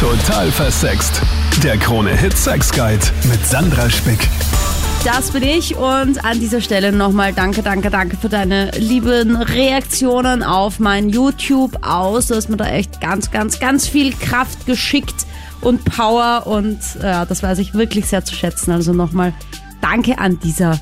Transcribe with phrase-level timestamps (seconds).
[0.00, 1.22] Total versext.
[1.62, 4.28] Der Krone Hit Sex Guide mit Sandra Spick.
[5.06, 10.42] Das bin ich und an dieser Stelle nochmal danke, danke, danke für deine lieben Reaktionen
[10.42, 12.26] auf mein YouTube aus.
[12.26, 15.26] Du hast mir da echt ganz, ganz, ganz viel Kraft geschickt
[15.62, 18.72] und Power und ja, das weiß ich wirklich sehr zu schätzen.
[18.72, 19.32] Also nochmal
[19.80, 20.78] danke an dieser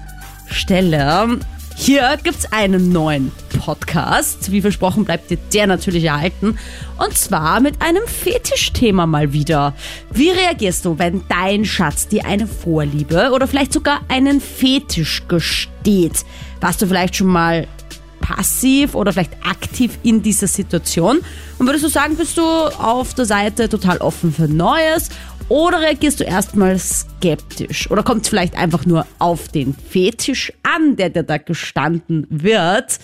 [0.50, 1.38] Stelle.
[1.76, 4.50] Hier gibt's einen neuen Podcast.
[4.52, 6.56] Wie versprochen bleibt dir der natürlich erhalten.
[6.98, 9.74] Und zwar mit einem Fetischthema mal wieder.
[10.10, 16.24] Wie reagierst du, wenn dein Schatz dir eine Vorliebe oder vielleicht sogar einen Fetisch gesteht?
[16.60, 17.66] Warst du vielleicht schon mal
[18.20, 21.20] passiv oder vielleicht aktiv in dieser Situation?
[21.58, 25.10] Und würdest du sagen, bist du auf der Seite total offen für Neues
[25.48, 27.90] oder reagierst du erstmal skeptisch?
[27.90, 32.98] Oder kommt es vielleicht einfach nur auf den Fetisch an, der dir da gestanden wird?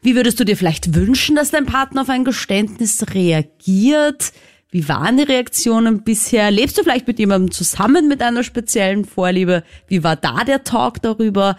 [0.00, 4.32] Wie würdest du dir vielleicht wünschen, dass dein Partner auf ein Geständnis reagiert?
[4.70, 6.50] Wie waren die Reaktionen bisher?
[6.50, 9.64] Lebst du vielleicht mit jemandem zusammen mit einer speziellen Vorliebe?
[9.86, 11.58] Wie war da der Talk darüber?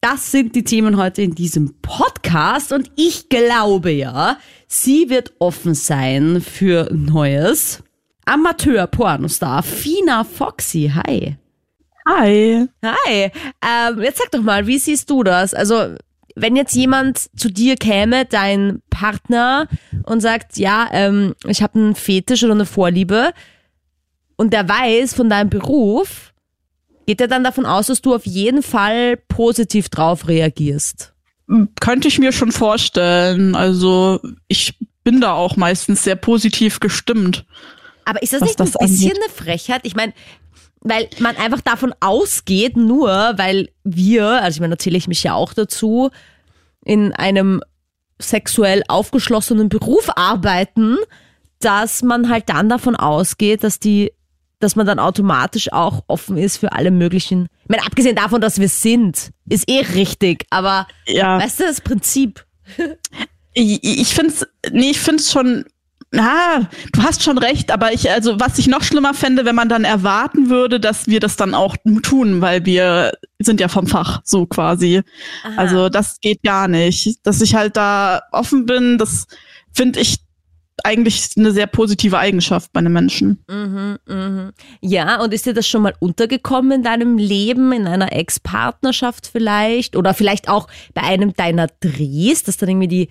[0.00, 4.36] Das sind die Themen heute in diesem Podcast und ich glaube ja,
[4.68, 7.83] sie wird offen sein für Neues.
[8.26, 11.36] Amateur-Pornostar Fina Foxy, hi.
[12.06, 12.68] Hi.
[12.84, 13.30] Hi.
[13.62, 15.54] Ähm, jetzt sag doch mal, wie siehst du das?
[15.54, 15.94] Also,
[16.36, 19.68] wenn jetzt jemand zu dir käme, dein Partner,
[20.04, 23.32] und sagt, ja, ähm, ich habe einen Fetisch oder eine Vorliebe,
[24.36, 26.32] und der weiß von deinem Beruf,
[27.06, 31.14] geht er dann davon aus, dass du auf jeden Fall positiv drauf reagierst?
[31.80, 33.54] Könnte ich mir schon vorstellen.
[33.54, 37.44] Also ich bin da auch meistens sehr positiv gestimmt.
[38.04, 39.22] Aber ist das nicht das ein bisschen angeht.
[39.24, 39.80] eine Frechheit?
[39.84, 40.12] Ich meine,
[40.80, 45.34] weil man einfach davon ausgeht, nur weil wir, also ich meine, erzähle ich mich ja
[45.34, 46.10] auch dazu,
[46.84, 47.62] in einem
[48.20, 50.98] sexuell aufgeschlossenen Beruf arbeiten,
[51.60, 54.12] dass man halt dann davon ausgeht, dass die,
[54.60, 57.48] dass man dann automatisch auch offen ist für alle möglichen.
[57.62, 61.38] Ich meine, abgesehen davon, dass wir sind, ist eh richtig, aber ja.
[61.38, 62.44] weißt du das Prinzip?
[63.54, 65.64] ich, ich finde es, nee, ich finde es schon
[66.18, 69.68] Ah, du hast schon recht, aber ich, also was ich noch schlimmer fände, wenn man
[69.68, 74.20] dann erwarten würde, dass wir das dann auch tun, weil wir sind ja vom Fach,
[74.24, 75.02] so quasi.
[75.42, 75.52] Aha.
[75.56, 77.18] Also das geht gar nicht.
[77.24, 79.26] Dass ich halt da offen bin, das
[79.72, 80.18] finde ich
[80.82, 83.38] eigentlich eine sehr positive Eigenschaft bei einem Menschen.
[83.48, 84.52] Mhm, mhm.
[84.80, 89.96] Ja, und ist dir das schon mal untergekommen in deinem Leben, in einer Ex-Partnerschaft vielleicht?
[89.96, 93.08] Oder vielleicht auch bei einem deiner Drehs, dass dann irgendwie die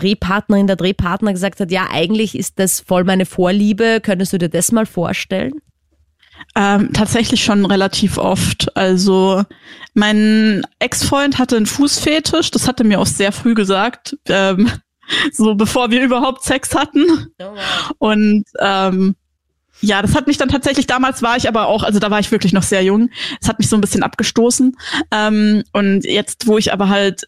[0.00, 4.48] Drehpartnerin, der Drehpartner gesagt hat, ja, eigentlich ist das voll meine Vorliebe, könntest du dir
[4.48, 5.60] das mal vorstellen?
[6.56, 8.76] Ähm, tatsächlich schon relativ oft.
[8.76, 9.44] Also
[9.94, 14.70] mein Ex-Freund hatte einen Fußfetisch, das hatte mir auch sehr früh gesagt, ähm,
[15.32, 17.28] so bevor wir überhaupt Sex hatten.
[17.40, 17.54] Oh.
[17.98, 19.14] Und ähm,
[19.82, 22.30] ja, das hat mich dann tatsächlich, damals war ich aber auch, also da war ich
[22.30, 24.76] wirklich noch sehr jung, es hat mich so ein bisschen abgestoßen.
[25.10, 27.24] Ähm, und jetzt, wo ich aber halt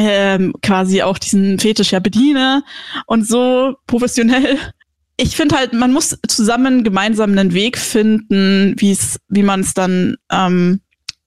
[0.00, 2.62] ähm, quasi auch diesen Fetisch ja bediene
[3.06, 4.58] und so professionell.
[5.16, 9.74] Ich finde halt, man muss zusammen gemeinsam einen Weg finden, wie es, wie man es
[9.74, 10.80] dann ähm,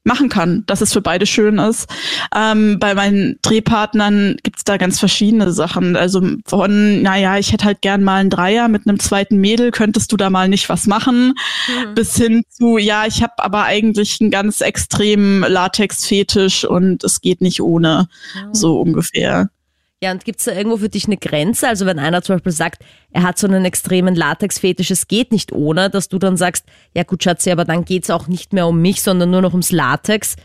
[0.04, 1.90] machen kann, dass es für beide schön ist.
[2.36, 5.96] Ähm, bei meinen Drehpartnern gibt's da ganz verschiedene Sachen.
[5.96, 10.12] Also von, naja, ich hätte halt gern mal einen Dreier mit einem zweiten Mädel, könntest
[10.12, 11.34] du da mal nicht was machen?
[11.68, 11.94] Mhm.
[11.96, 17.42] Bis hin zu, ja, ich habe aber eigentlich einen ganz extremen Latex-Fetisch und es geht
[17.42, 18.54] nicht ohne, mhm.
[18.54, 19.50] so ungefähr.
[20.04, 21.66] Ja, und gibt es da irgendwo für dich eine Grenze?
[21.66, 22.84] Also wenn einer zum Beispiel sagt,
[23.14, 27.04] er hat so einen extremen Latex-Fetisch, es geht nicht ohne, dass du dann sagst, ja
[27.04, 29.72] gut, Schatzi, aber dann geht es auch nicht mehr um mich, sondern nur noch ums
[29.72, 30.36] Latex,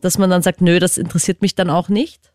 [0.00, 2.30] dass man dann sagt, nö, das interessiert mich dann auch nicht?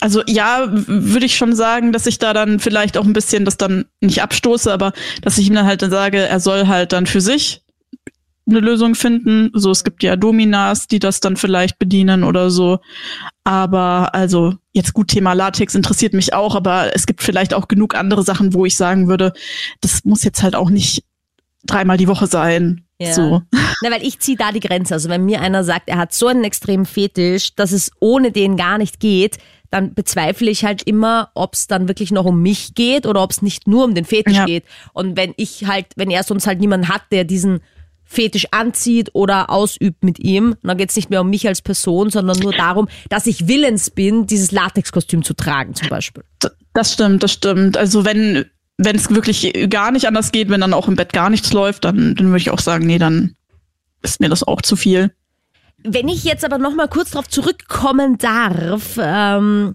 [0.00, 3.56] Also ja, würde ich schon sagen, dass ich da dann vielleicht auch ein bisschen das
[3.56, 4.92] dann nicht abstoße, aber
[5.22, 7.62] dass ich ihm dann halt dann sage, er soll halt dann für sich
[8.48, 9.50] eine Lösung finden.
[9.54, 12.80] So, es gibt ja Dominas, die das dann vielleicht bedienen oder so.
[13.44, 17.94] Aber also jetzt gut, Thema Latex interessiert mich auch, aber es gibt vielleicht auch genug
[17.94, 19.32] andere Sachen, wo ich sagen würde,
[19.80, 21.04] das muss jetzt halt auch nicht
[21.64, 22.84] dreimal die Woche sein.
[22.98, 23.12] Ja.
[23.14, 23.42] So.
[23.82, 24.94] Na, weil ich ziehe da die Grenze.
[24.94, 28.56] Also wenn mir einer sagt, er hat so einen extremen Fetisch, dass es ohne den
[28.56, 29.38] gar nicht geht,
[29.70, 33.30] dann bezweifle ich halt immer, ob es dann wirklich noch um mich geht oder ob
[33.30, 34.44] es nicht nur um den Fetisch ja.
[34.44, 34.64] geht.
[34.92, 37.60] Und wenn ich halt, wenn er sonst halt niemanden hat, der diesen
[38.12, 40.52] Fetisch anzieht oder ausübt mit ihm.
[40.52, 43.48] Und dann geht es nicht mehr um mich als Person, sondern nur darum, dass ich
[43.48, 46.22] willens bin, dieses Latexkostüm zu tragen, zum Beispiel.
[46.74, 47.76] Das stimmt, das stimmt.
[47.76, 48.44] Also wenn
[48.78, 51.84] wenn es wirklich gar nicht anders geht, wenn dann auch im Bett gar nichts läuft,
[51.84, 53.36] dann, dann würde ich auch sagen, nee, dann
[54.02, 55.12] ist mir das auch zu viel.
[55.84, 59.74] Wenn ich jetzt aber noch mal kurz darauf zurückkommen darf, ähm,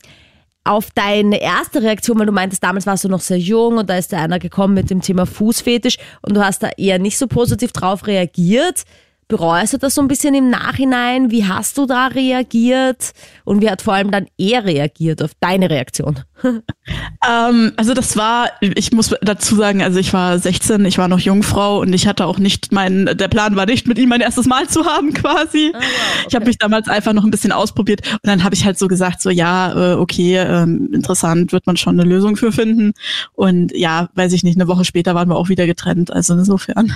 [0.68, 3.98] auf deine erste Reaktion, weil du meintest, damals warst du noch sehr jung und da
[3.98, 7.28] ist da einer gekommen mit dem Thema Fußfetisch und du hast da eher nicht so
[7.28, 8.84] positiv drauf reagiert.
[9.30, 11.32] Bereust du das so ein bisschen im Nachhinein?
[11.32, 13.12] Wie hast du da reagiert?
[13.44, 16.22] Und wie hat vor allem dann er reagiert auf deine Reaktion?
[16.44, 21.20] ähm, also das war, ich muss dazu sagen, also ich war 16, ich war noch
[21.20, 24.46] Jungfrau und ich hatte auch nicht mein, der Plan war nicht, mit ihm mein erstes
[24.46, 25.72] Mal zu haben quasi.
[25.74, 26.26] Wow, okay.
[26.30, 28.88] Ich habe mich damals einfach noch ein bisschen ausprobiert und dann habe ich halt so
[28.88, 32.94] gesagt, so ja, äh, okay, ähm, interessant, wird man schon eine Lösung für finden.
[33.34, 36.94] Und ja, weiß ich nicht, eine Woche später waren wir auch wieder getrennt, also insofern.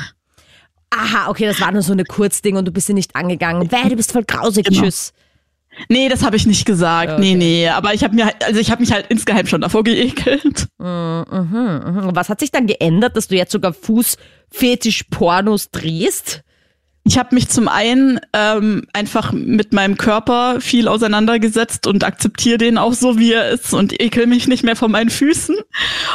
[0.91, 3.71] Aha, okay, das war nur so eine Kurzding und du bist sie nicht angegangen.
[3.71, 4.81] Weil du bist voll grausig, genau.
[4.81, 5.13] tschüss.
[5.87, 7.13] Nee, das habe ich nicht gesagt.
[7.13, 7.21] Okay.
[7.21, 7.69] Nee, nee.
[7.69, 10.67] Aber ich habe mir, also ich habe mich halt insgeheim schon davor geekelt.
[10.77, 12.09] Mhm, mhm.
[12.13, 16.43] Was hat sich dann geändert, dass du jetzt sogar Fußfetisch-Pornos drehst?
[17.03, 22.77] Ich habe mich zum einen ähm, einfach mit meinem Körper viel auseinandergesetzt und akzeptiere den
[22.77, 25.55] auch so, wie er ist und ekel mich nicht mehr von meinen Füßen.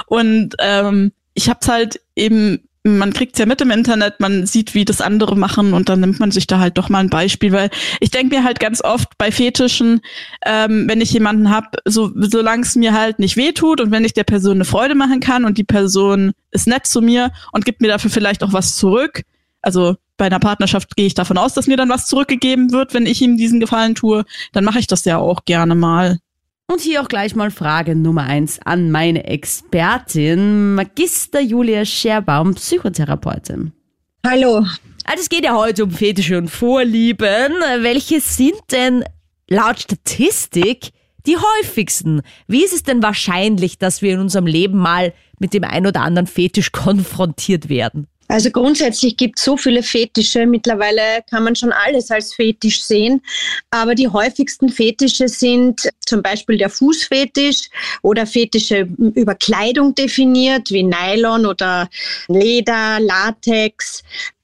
[0.06, 4.74] Und ähm, ich habe es halt eben man kriegt's ja mit im Internet, man sieht,
[4.74, 7.52] wie das andere machen und dann nimmt man sich da halt doch mal ein Beispiel,
[7.52, 10.00] weil ich denke mir halt ganz oft bei Fetischen,
[10.44, 14.14] ähm, wenn ich jemanden hab, so solange es mir halt nicht wehtut und wenn ich
[14.14, 17.80] der Person eine Freude machen kann und die Person ist nett zu mir und gibt
[17.80, 19.22] mir dafür vielleicht auch was zurück,
[19.62, 23.06] also bei einer Partnerschaft gehe ich davon aus, dass mir dann was zurückgegeben wird, wenn
[23.06, 26.18] ich ihm diesen Gefallen tue, dann mache ich das ja auch gerne mal.
[26.68, 33.72] Und hier auch gleich mal Frage Nummer eins an meine Expertin, Magister Julia Scherbaum, Psychotherapeutin.
[34.26, 34.66] Hallo.
[35.04, 37.52] Also es geht ja heute um Fetische und Vorlieben.
[37.80, 39.04] Welche sind denn
[39.48, 40.90] laut Statistik
[41.24, 42.22] die häufigsten?
[42.48, 46.00] Wie ist es denn wahrscheinlich, dass wir in unserem Leben mal mit dem ein oder
[46.00, 48.08] anderen Fetisch konfrontiert werden?
[48.28, 50.46] Also grundsätzlich gibt es so viele Fetische.
[50.46, 53.23] Mittlerweile kann man schon alles als Fetisch sehen.
[53.70, 57.69] Aber die häufigsten Fetische sind zum Beispiel der Fußfetisch
[58.02, 61.88] oder Fetische über Kleidung definiert, wie Nylon oder
[62.28, 64.02] Leder, Latex.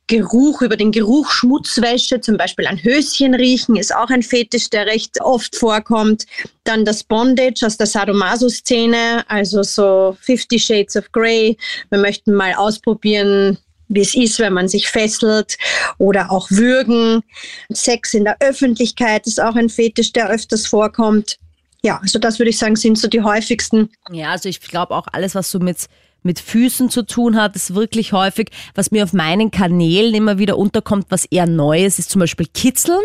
[0.08, 4.84] Geruch, über den Geruch Schmutzwäsche, zum Beispiel an Höschen riechen, ist auch ein Fetisch, der
[4.84, 6.26] recht oft vorkommt.
[6.64, 11.56] Dann das Bondage aus der Sadomaso-Szene, also so Fifty Shades of Grey.
[11.88, 13.56] Wir möchten mal ausprobieren,
[13.94, 15.56] wie es ist, wenn man sich fesselt
[15.98, 17.22] oder auch würgen.
[17.70, 21.38] Sex in der Öffentlichkeit ist auch ein Fetisch, der öfters vorkommt.
[21.82, 23.90] Ja, also das würde ich sagen, sind so die häufigsten.
[24.10, 25.86] Ja, also ich glaube auch alles, was so mit
[26.24, 28.50] mit Füßen zu tun hat, ist wirklich häufig.
[28.76, 33.02] Was mir auf meinen Kanälen immer wieder unterkommt, was eher Neues ist, zum Beispiel Kitzeln.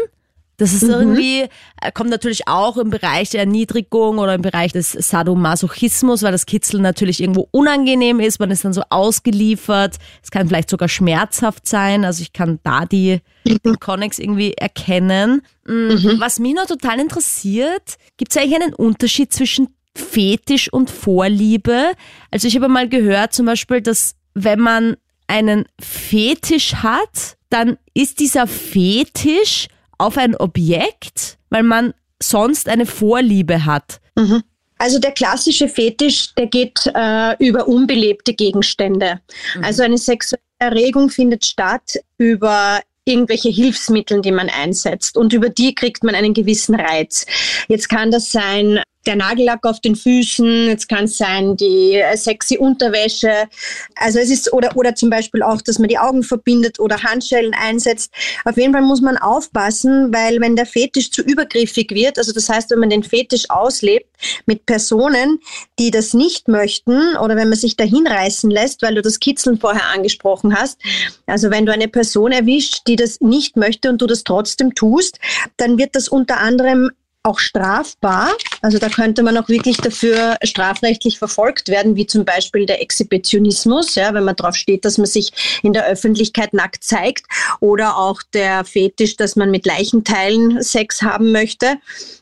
[0.57, 0.89] Das ist mhm.
[0.89, 1.42] irgendwie,
[1.81, 6.48] äh, kommt natürlich auch im Bereich der Erniedrigung oder im Bereich des Sadomasochismus, weil das
[6.48, 8.39] Kitzeln natürlich irgendwo unangenehm ist.
[8.39, 9.98] Man ist dann so ausgeliefert.
[10.24, 12.04] Es kann vielleicht sogar schmerzhaft sein.
[12.04, 13.57] Also ich kann da die, mhm.
[13.63, 15.44] den Connex irgendwie erkennen.
[15.68, 16.15] Mm, mhm.
[16.19, 21.92] Was mich noch total interessiert, gibt es eigentlich einen Unterschied zwischen Fetisch und Vorliebe?
[22.31, 28.19] Also ich habe mal gehört zum Beispiel, dass wenn man einen Fetisch hat, dann ist
[28.19, 33.99] dieser Fetisch auf ein Objekt, weil man sonst eine Vorliebe hat.
[34.15, 34.44] Mhm.
[34.79, 39.19] Also der klassische Fetisch, der geht äh, über unbelebte Gegenstände.
[39.55, 39.63] Mhm.
[39.63, 45.17] Also eine sexuelle Erregung findet statt über irgendwelche Hilfsmittel, die man einsetzt.
[45.17, 47.25] Und über die kriegt man einen gewissen Reiz.
[47.67, 52.15] Jetzt kann das sein der Nagellack auf den Füßen, jetzt kann es sein die äh,
[52.15, 53.48] sexy Unterwäsche.
[53.95, 57.54] Also es ist, oder, oder zum Beispiel auch, dass man die Augen verbindet oder Handschellen
[57.54, 58.14] einsetzt.
[58.45, 62.49] Auf jeden Fall muss man aufpassen, weil wenn der Fetisch zu übergriffig wird, also das
[62.49, 64.09] heißt, wenn man den Fetisch auslebt
[64.45, 65.40] mit Personen,
[65.80, 69.59] die das nicht möchten oder wenn man sich dahin reißen lässt, weil du das Kitzeln
[69.59, 70.80] vorher angesprochen hast.
[71.26, 75.19] Also wenn du eine Person erwischt, die das nicht möchte und du das trotzdem tust,
[75.57, 76.92] dann wird das unter anderem
[77.27, 78.31] auch strafbar.
[78.61, 83.95] Also da könnte man auch wirklich dafür strafrechtlich verfolgt werden, wie zum Beispiel der Exhibitionismus,
[83.95, 87.25] ja, wenn man darauf steht, dass man sich in der Öffentlichkeit nackt zeigt,
[87.59, 91.77] oder auch der Fetisch, dass man mit Leichenteilen Sex haben möchte.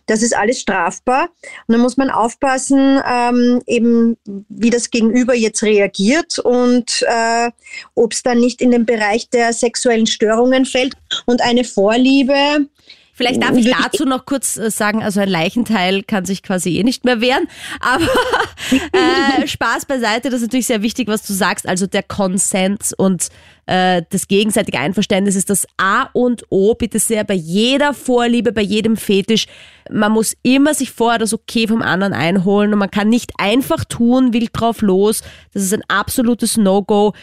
[0.08, 1.30] Das ist alles strafbar.
[1.68, 4.18] Und da muss man aufpassen, ähm, eben
[4.50, 7.50] wie das Gegenüber jetzt reagiert und äh,
[7.96, 10.94] ob es dann nicht in den Bereich der sexuellen Störungen fällt.
[11.26, 12.68] Und eine Vorliebe,
[13.16, 16.84] Vielleicht darf ich dazu noch kurz äh, sagen, also ein Leichenteil kann sich quasi eh
[16.84, 17.48] nicht mehr wehren,
[17.80, 18.04] aber
[19.42, 23.30] äh, Spaß beiseite, das ist natürlich sehr wichtig, was du sagst, also der Konsens und
[23.68, 28.62] äh, das gegenseitige Einverständnis ist das A und O, bitte sehr, bei jeder Vorliebe, bei
[28.62, 29.48] jedem Fetisch.
[29.90, 33.86] Man muss immer sich vorher das Okay vom anderen einholen und man kann nicht einfach
[33.86, 35.22] tun, wild drauf los.
[35.54, 37.14] Das ist ein absolutes No-Go.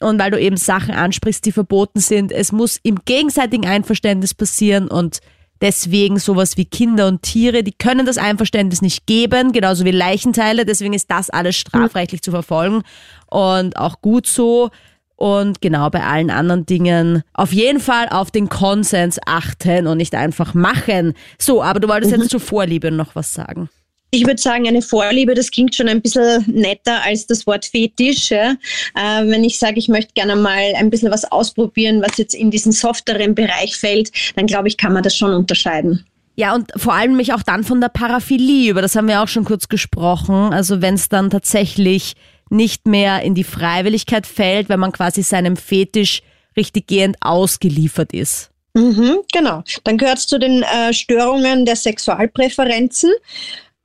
[0.00, 4.86] Und weil du eben Sachen ansprichst, die verboten sind, es muss im gegenseitigen Einverständnis passieren
[4.88, 5.20] und
[5.60, 10.64] Deswegen sowas wie Kinder und Tiere, die können das Einverständnis nicht geben, genauso wie Leichenteile.
[10.64, 12.82] Deswegen ist das alles strafrechtlich zu verfolgen
[13.26, 14.70] und auch gut so.
[15.16, 20.14] Und genau bei allen anderen Dingen auf jeden Fall auf den Konsens achten und nicht
[20.14, 21.14] einfach machen.
[21.38, 23.68] So, aber du wolltest jetzt zur Vorliebe noch was sagen.
[24.10, 28.30] Ich würde sagen, eine Vorliebe, das klingt schon ein bisschen netter als das Wort Fetisch.
[28.30, 28.52] Ja?
[28.94, 32.50] Äh, wenn ich sage, ich möchte gerne mal ein bisschen was ausprobieren, was jetzt in
[32.50, 36.06] diesen softeren Bereich fällt, dann glaube ich, kann man das schon unterscheiden.
[36.36, 39.28] Ja, und vor allem mich auch dann von der Paraphilie, über das haben wir auch
[39.28, 40.52] schon kurz gesprochen.
[40.52, 42.14] Also wenn es dann tatsächlich
[42.48, 46.22] nicht mehr in die Freiwilligkeit fällt, wenn man quasi seinem Fetisch
[46.56, 48.50] richtiggehend ausgeliefert ist.
[48.74, 49.62] Mhm, genau.
[49.84, 53.10] Dann gehört es zu den äh, Störungen der Sexualpräferenzen.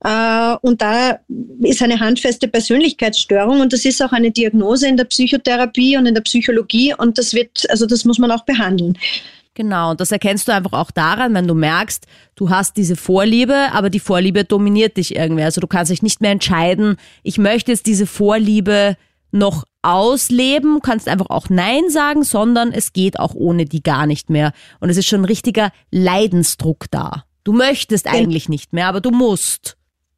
[0.04, 1.18] Äh, und da
[1.62, 6.14] ist eine handfeste Persönlichkeitsstörung und das ist auch eine Diagnose in der Psychotherapie und in
[6.14, 8.98] der Psychologie und das wird, also das muss man auch behandeln.
[9.54, 13.68] Genau, und das erkennst du einfach auch daran, wenn du merkst, du hast diese Vorliebe,
[13.72, 15.44] aber die Vorliebe dominiert dich irgendwie.
[15.44, 18.96] Also du kannst dich nicht mehr entscheiden, ich möchte jetzt diese Vorliebe
[19.30, 24.28] noch ausleben, kannst einfach auch Nein sagen, sondern es geht auch ohne die gar nicht
[24.28, 24.52] mehr.
[24.80, 27.24] Und es ist schon ein richtiger Leidensdruck da.
[27.42, 29.76] Du möchtest eigentlich nicht mehr, aber du musst.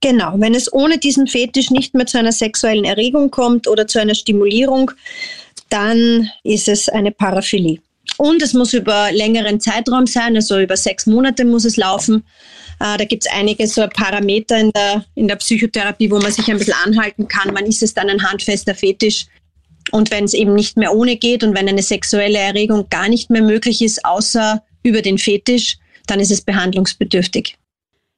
[0.08, 4.00] Genau, wenn es ohne diesen Fetisch nicht mehr zu einer sexuellen Erregung kommt oder zu
[4.00, 4.92] einer Stimulierung,
[5.68, 7.80] dann ist es eine Paraphilie.
[8.16, 12.22] Und es muss über längeren Zeitraum sein, also über sechs Monate muss es laufen.
[12.78, 16.48] Äh, da gibt es einige so Parameter in der, in der Psychotherapie, wo man sich
[16.48, 17.50] ein bisschen anhalten kann.
[17.52, 19.26] Wann ist es dann ein handfester Fetisch?
[19.90, 23.28] Und wenn es eben nicht mehr ohne geht und wenn eine sexuelle Erregung gar nicht
[23.28, 27.56] mehr möglich ist, außer über den Fetisch, dann ist es behandlungsbedürftig.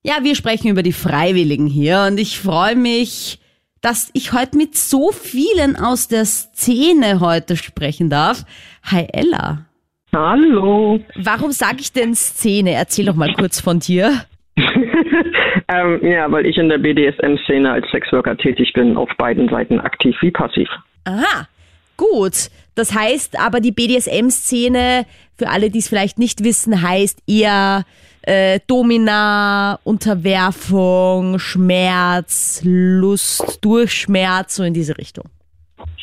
[0.05, 3.41] Ja, wir sprechen über die Freiwilligen hier und ich freue mich,
[3.81, 8.45] dass ich heute mit so vielen aus der Szene heute sprechen darf.
[8.85, 9.67] Hi Ella.
[10.15, 11.01] Hallo.
[11.17, 12.75] Warum sage ich denn Szene?
[12.75, 14.25] Erzähl doch mal kurz von dir.
[14.57, 20.15] ähm, ja, weil ich in der BDSM-Szene als Sexworker tätig bin, auf beiden Seiten aktiv
[20.21, 20.69] wie passiv.
[21.05, 21.49] Aha,
[21.97, 22.51] gut.
[22.77, 27.85] Das heißt aber, die BDSM-Szene, für alle, die es vielleicht nicht wissen, heißt eher
[28.29, 35.25] äh, Domina, Unterwerfung, Schmerz, Lust durch Schmerz, so in diese Richtung.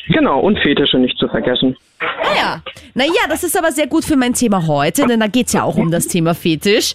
[0.08, 1.76] Genau, und Fetische nicht zu vergessen.
[2.24, 2.62] Naja,
[2.94, 5.62] naja, das ist aber sehr gut für mein Thema heute, denn da geht es ja
[5.62, 6.94] auch um das Thema Fetisch.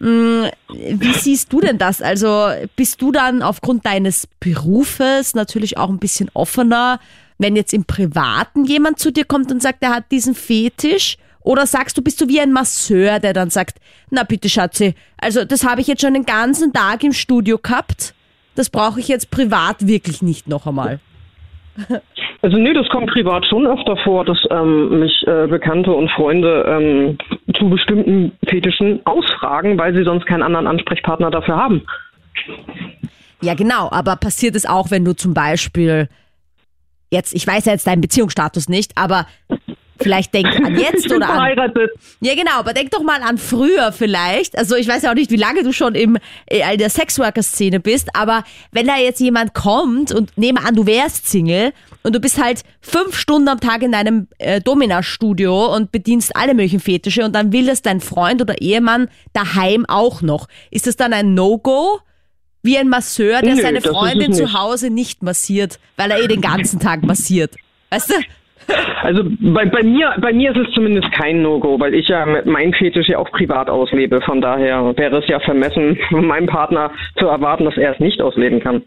[0.00, 2.02] Hm, wie siehst du denn das?
[2.02, 6.98] Also bist du dann aufgrund deines Berufes natürlich auch ein bisschen offener,
[7.38, 11.18] wenn jetzt im Privaten jemand zu dir kommt und sagt, er hat diesen Fetisch?
[11.44, 13.78] Oder sagst du, bist du wie ein Masseur, der dann sagt,
[14.10, 18.14] na bitte Schatzi, also das habe ich jetzt schon den ganzen Tag im Studio gehabt,
[18.54, 21.00] das brauche ich jetzt privat wirklich nicht noch einmal.
[22.42, 26.64] Also nee, das kommt privat schon öfter vor, dass ähm, mich äh, Bekannte und Freunde
[26.66, 27.18] ähm,
[27.56, 31.82] zu bestimmten Fetischen ausfragen, weil sie sonst keinen anderen Ansprechpartner dafür haben.
[33.40, 36.08] Ja, genau, aber passiert es auch, wenn du zum Beispiel
[37.10, 39.26] jetzt, ich weiß ja jetzt deinen Beziehungsstatus nicht, aber
[40.02, 41.34] Vielleicht denk an jetzt oder an.
[41.36, 41.90] Verheiratet.
[42.20, 44.56] Ja, genau, aber denk doch mal an früher vielleicht.
[44.58, 46.16] Also ich weiß ja auch nicht, wie lange du schon im,
[46.46, 50.86] äh, in der Sexworker-Szene bist, aber wenn da jetzt jemand kommt und nehme an, du
[50.86, 55.92] wärst Single und du bist halt fünf Stunden am Tag in deinem äh, Domina-Studio und
[55.92, 60.48] bedienst alle möglichen Fetische und dann will das dein Freund oder Ehemann daheim auch noch.
[60.70, 62.00] Ist das dann ein No-Go?
[62.64, 66.40] Wie ein Masseur, der Nö, seine Freundin zu Hause nicht massiert, weil er eh den
[66.40, 67.56] ganzen Tag massiert.
[67.90, 68.14] Weißt du?
[69.02, 72.72] Also bei, bei mir bei mir ist es zumindest kein No-Go, weil ich ja mein
[72.72, 74.20] Fetisch ja auch privat auslebe.
[74.22, 78.20] Von daher wäre es ja vermessen, von meinem Partner zu erwarten, dass er es nicht
[78.20, 78.82] ausleben kann.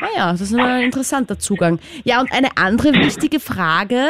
[0.00, 1.78] Ah ja, das ist ein interessanter Zugang.
[2.04, 4.00] Ja, und eine andere wichtige Frage,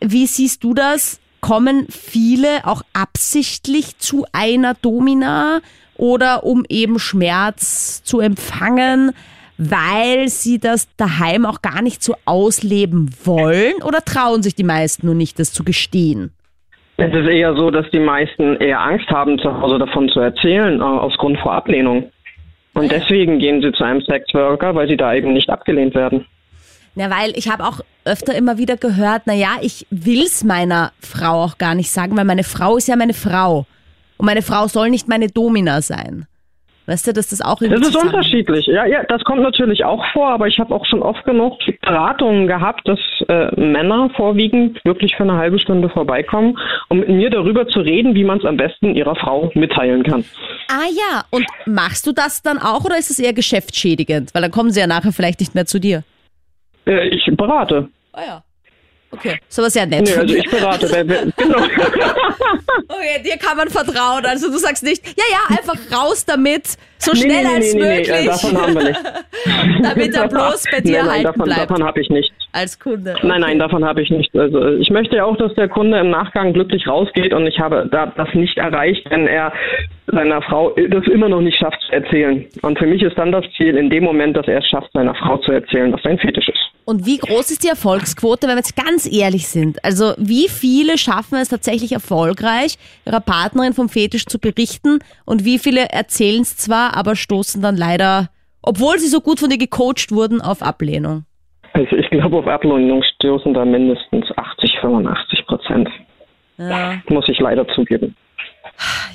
[0.00, 1.20] wie siehst du das?
[1.40, 5.60] Kommen viele auch absichtlich zu einer Domina
[5.96, 9.12] oder um eben Schmerz zu empfangen?
[9.60, 15.04] Weil sie das daheim auch gar nicht so ausleben wollen oder trauen sich die meisten
[15.04, 16.32] nur nicht, das zu gestehen?
[16.96, 20.80] Es ist eher so, dass die meisten eher Angst haben, zu Hause davon zu erzählen,
[20.80, 22.10] äh, aus Grund vor Ablehnung.
[22.72, 26.24] Und deswegen gehen sie zu einem Sexworker, weil sie da eben nicht abgelehnt werden.
[26.94, 31.44] Na, weil ich habe auch öfter immer wieder gehört, na ja, ich will's meiner Frau
[31.44, 33.66] auch gar nicht sagen, weil meine Frau ist ja meine Frau.
[34.16, 36.26] Und meine Frau soll nicht meine Domina sein.
[36.86, 37.80] Weißt du, dass das auch irgendwie.
[37.80, 38.66] Das ist unterschiedlich.
[38.66, 42.46] Ja, ja, das kommt natürlich auch vor, aber ich habe auch schon oft genug Beratungen
[42.46, 46.58] gehabt, dass äh, Männer vorwiegend wirklich für eine halbe Stunde vorbeikommen,
[46.88, 50.24] um mit mir darüber zu reden, wie man es am besten ihrer Frau mitteilen kann.
[50.68, 54.34] Ah ja, und machst du das dann auch oder ist es eher geschäftsschädigend?
[54.34, 56.02] Weil dann kommen sie ja nachher vielleicht nicht mehr zu dir.
[56.86, 57.88] Äh, ich berate.
[58.12, 58.42] Ah ja.
[59.12, 60.04] Okay, ist aber sehr nett.
[60.04, 60.86] Nee, also ich berate.
[61.36, 61.58] Genau.
[62.88, 64.24] Okay, dir kann man vertrauen.
[64.24, 67.74] Also du sagst nicht, ja, ja, einfach raus damit, so Nee, schnell nee, nee, als
[67.74, 69.00] nee, nee, möglich, äh, davon haben wir nicht.
[69.82, 72.32] damit er bloß bei dir nein, nein, halten davon, bleibt davon habe ich nicht.
[72.52, 73.14] als Kunde.
[73.22, 74.34] Nein, nein, davon habe ich nicht.
[74.36, 77.88] Also ich möchte ja auch, dass der Kunde im Nachgang glücklich rausgeht und ich habe
[77.90, 79.52] da das nicht erreicht, wenn er
[80.12, 82.44] seiner Frau das immer noch nicht schafft zu erzählen.
[82.62, 85.14] Und für mich ist dann das Ziel in dem Moment, dass er es schafft, seiner
[85.14, 86.58] Frau zu erzählen, was sein Fetisch ist.
[86.84, 89.84] Und wie groß ist die Erfolgsquote, wenn wir jetzt ganz ehrlich sind?
[89.84, 92.76] Also wie viele schaffen es tatsächlich erfolgreich,
[93.06, 97.76] ihrer Partnerin vom Fetisch zu berichten und wie viele erzählen es zwar, aber stoßen dann
[97.76, 98.28] leider,
[98.62, 101.24] obwohl sie so gut von dir gecoacht wurden, auf Ablehnung?
[101.72, 105.88] Also ich glaube, auf Ablehnung stoßen da mindestens 80, 85 Prozent.
[106.58, 108.14] Ja, Muss ich leider zugeben.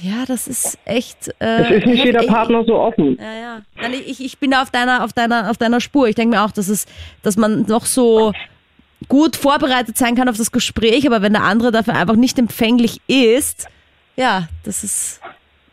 [0.02, 1.28] ja das ist echt...
[1.40, 3.18] Äh, Es ist nicht jeder ich- Partner so offen.
[3.20, 3.62] Ja, ja.
[3.80, 6.08] Nein, ich, ich bin da auf deiner, auf deiner, auf deiner Spur.
[6.08, 6.86] Ich denke mir auch, dass es,
[7.22, 8.32] dass man noch so
[9.10, 13.00] gut vorbereitet sein kann auf das Gespräch, aber wenn der andere dafür einfach nicht empfänglich
[13.08, 13.68] ist,
[14.16, 15.22] ja, das ist.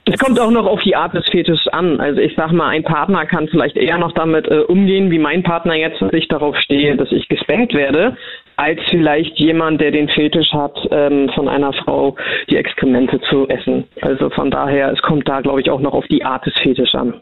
[0.05, 2.01] Es kommt auch noch auf die Art des Fetisches an.
[2.01, 5.45] Also ich sag mal, ein Partner kann vielleicht eher noch damit äh, umgehen, wie mein
[5.45, 8.17] Partner jetzt, dass ich darauf stehe, dass ich gespankt werde,
[8.57, 12.17] als vielleicht jemand, der den Fetisch hat, ähm, von einer Frau
[12.51, 13.85] die Exkremente zu essen.
[14.01, 16.95] Also von daher, es kommt da, glaube ich, auch noch auf die Art des Fetisches
[16.95, 17.21] an.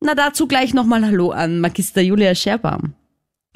[0.00, 2.94] Na, dazu gleich nochmal Hallo an Magister Julia Scherbaum.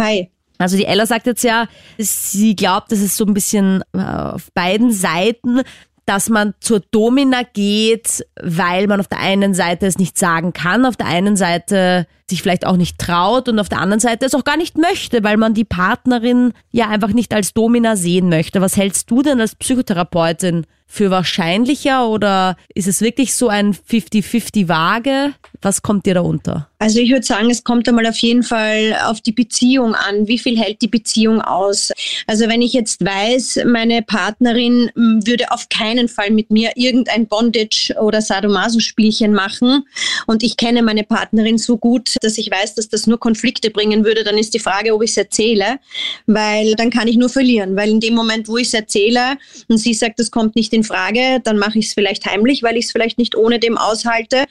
[0.00, 0.28] Hi.
[0.59, 1.66] Also die Ella sagt jetzt ja,
[1.99, 5.62] sie glaubt, dass es so ein bisschen äh, auf beiden Seiten,
[6.07, 10.87] dass man zur Domina geht, weil man auf der einen Seite es nicht sagen kann,
[10.87, 14.35] auf der einen Seite sich vielleicht auch nicht traut und auf der anderen Seite es
[14.35, 18.61] auch gar nicht möchte, weil man die Partnerin ja einfach nicht als Domina sehen möchte.
[18.61, 24.68] Was hältst du denn als Psychotherapeutin für wahrscheinlicher oder ist es wirklich so ein 50-50
[24.68, 25.35] Waage?
[25.61, 26.68] Was kommt dir da unter?
[26.78, 30.28] Also ich würde sagen, es kommt einmal auf jeden Fall auf die Beziehung an.
[30.28, 31.90] Wie viel hält die Beziehung aus?
[32.26, 37.95] Also wenn ich jetzt weiß, meine Partnerin würde auf keinen Fall mit mir irgendein Bondage-
[38.00, 39.85] oder Sadomaso-Spielchen machen
[40.26, 44.04] und ich kenne meine Partnerin so gut, dass ich weiß, dass das nur Konflikte bringen
[44.04, 45.78] würde, dann ist die Frage, ob ich es erzähle,
[46.26, 47.76] weil dann kann ich nur verlieren.
[47.76, 50.85] Weil in dem Moment, wo ich es erzähle und sie sagt, das kommt nicht in
[50.85, 54.46] Frage, dann mache ich es vielleicht heimlich, weil ich es vielleicht nicht ohne dem aushalte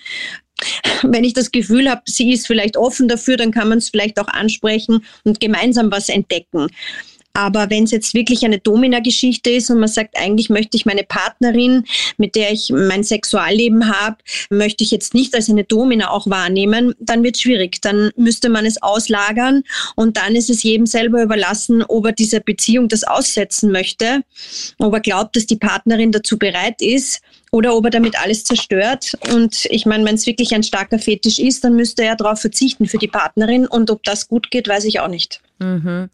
[1.03, 4.19] wenn ich das Gefühl habe, sie ist vielleicht offen dafür, dann kann man es vielleicht
[4.19, 6.69] auch ansprechen und gemeinsam was entdecken.
[7.35, 11.03] Aber wenn es jetzt wirklich eine Domina-Geschichte ist und man sagt, eigentlich möchte ich meine
[11.03, 11.83] Partnerin,
[12.17, 14.15] mit der ich mein Sexualleben habe,
[14.49, 17.81] möchte ich jetzt nicht als eine Domina auch wahrnehmen, dann wird schwierig.
[17.81, 19.63] Dann müsste man es auslagern
[19.97, 24.21] und dann ist es jedem selber überlassen, ob er dieser Beziehung das aussetzen möchte,
[24.79, 27.19] ob er glaubt, dass die Partnerin dazu bereit ist
[27.51, 29.11] oder ob er damit alles zerstört.
[29.33, 32.85] Und ich meine, wenn es wirklich ein starker Fetisch ist, dann müsste er darauf verzichten
[32.85, 33.67] für die Partnerin.
[33.67, 35.41] Und ob das gut geht, weiß ich auch nicht.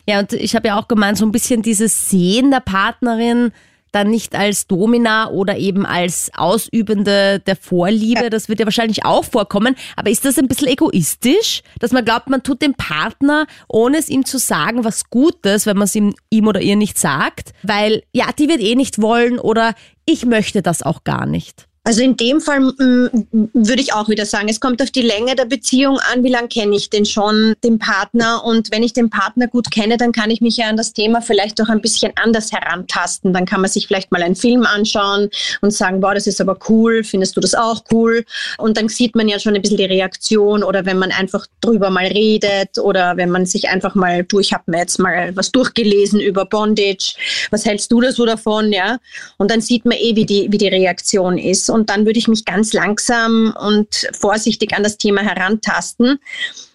[0.08, 3.51] Ja, und ich habe ja auch gemeint, so ein bisschen dieses Sehen der Partnerin
[3.91, 9.25] dann nicht als Domina oder eben als Ausübende der Vorliebe, das wird ja wahrscheinlich auch
[9.25, 9.75] vorkommen.
[9.95, 14.10] Aber ist das ein bisschen egoistisch, dass man glaubt, man tut dem Partner, ohne es
[14.10, 17.51] ihm zu sagen, was Gutes, wenn man es ihm, ihm oder ihr nicht sagt?
[17.63, 19.73] Weil, ja, die wird eh nicht wollen oder
[20.06, 21.67] ich möchte das auch gar nicht.
[21.83, 25.45] Also in dem Fall würde ich auch wieder sagen, es kommt auf die Länge der
[25.45, 28.43] Beziehung an, wie lange kenne ich den schon, den Partner.
[28.45, 31.21] Und wenn ich den Partner gut kenne, dann kann ich mich ja an das Thema
[31.21, 33.33] vielleicht auch ein bisschen anders herantasten.
[33.33, 35.29] Dann kann man sich vielleicht mal einen Film anschauen
[35.61, 38.25] und sagen, boah, das ist aber cool, findest du das auch cool?
[38.59, 41.89] Und dann sieht man ja schon ein bisschen die Reaktion oder wenn man einfach drüber
[41.89, 45.51] mal redet oder wenn man sich einfach mal, du, ich habe mir jetzt mal was
[45.51, 47.15] durchgelesen über Bondage,
[47.49, 48.99] was hältst du da so davon, ja?
[49.37, 51.70] Und dann sieht man eh, wie die, wie die Reaktion ist.
[51.71, 56.19] Und dann würde ich mich ganz langsam und vorsichtig an das Thema herantasten.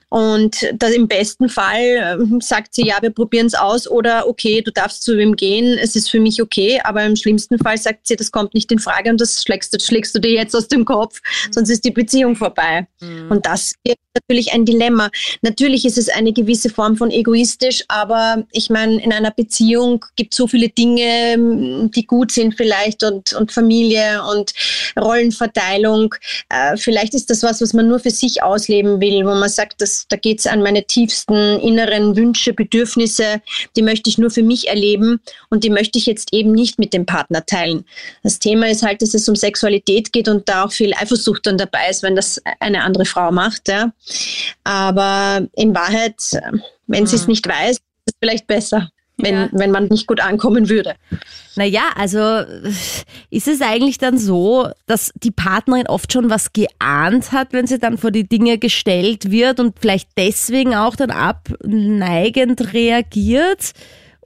[0.09, 4.63] Und das im besten Fall ähm, sagt sie, ja, wir probieren es aus oder okay,
[4.63, 6.81] du darfst zu wem gehen, es ist für mich okay.
[6.85, 9.81] Aber im schlimmsten Fall sagt sie, das kommt nicht in Frage und das schlägst du,
[9.81, 12.87] schlägst du dir jetzt aus dem Kopf, sonst ist die Beziehung vorbei.
[13.29, 15.11] Und das ist natürlich ein Dilemma.
[15.43, 20.35] Natürlich ist es eine gewisse Form von egoistisch, aber ich meine, in einer Beziehung gibt
[20.35, 24.53] es so viele Dinge, die gut sind vielleicht und, und Familie und
[24.99, 26.15] Rollenverteilung.
[26.49, 29.81] Äh, vielleicht ist das was, was man nur für sich ausleben will, wo man sagt,
[29.81, 33.41] das, da geht es an meine tiefsten inneren Wünsche, Bedürfnisse,
[33.77, 36.93] die möchte ich nur für mich erleben und die möchte ich jetzt eben nicht mit
[36.93, 37.85] dem Partner teilen.
[38.23, 41.59] Das Thema ist halt, dass es um Sexualität geht und da auch viel Eifersucht dann
[41.59, 43.69] dabei ist, wenn das eine andere Frau macht.
[43.69, 43.93] Ja.
[44.65, 46.53] Aber in Wahrheit, äh,
[46.87, 49.49] wenn sie es nicht weiß, ist es vielleicht besser, wenn, Ja.
[49.53, 50.95] wenn man nicht gut ankommen würde.
[51.57, 52.41] Naja, also
[53.31, 57.79] ist es eigentlich dann so, dass die Partnerin oft schon was geahnt hat, wenn sie
[57.79, 63.73] dann vor die Dinge gestellt wird und vielleicht deswegen auch dann abneigend reagiert?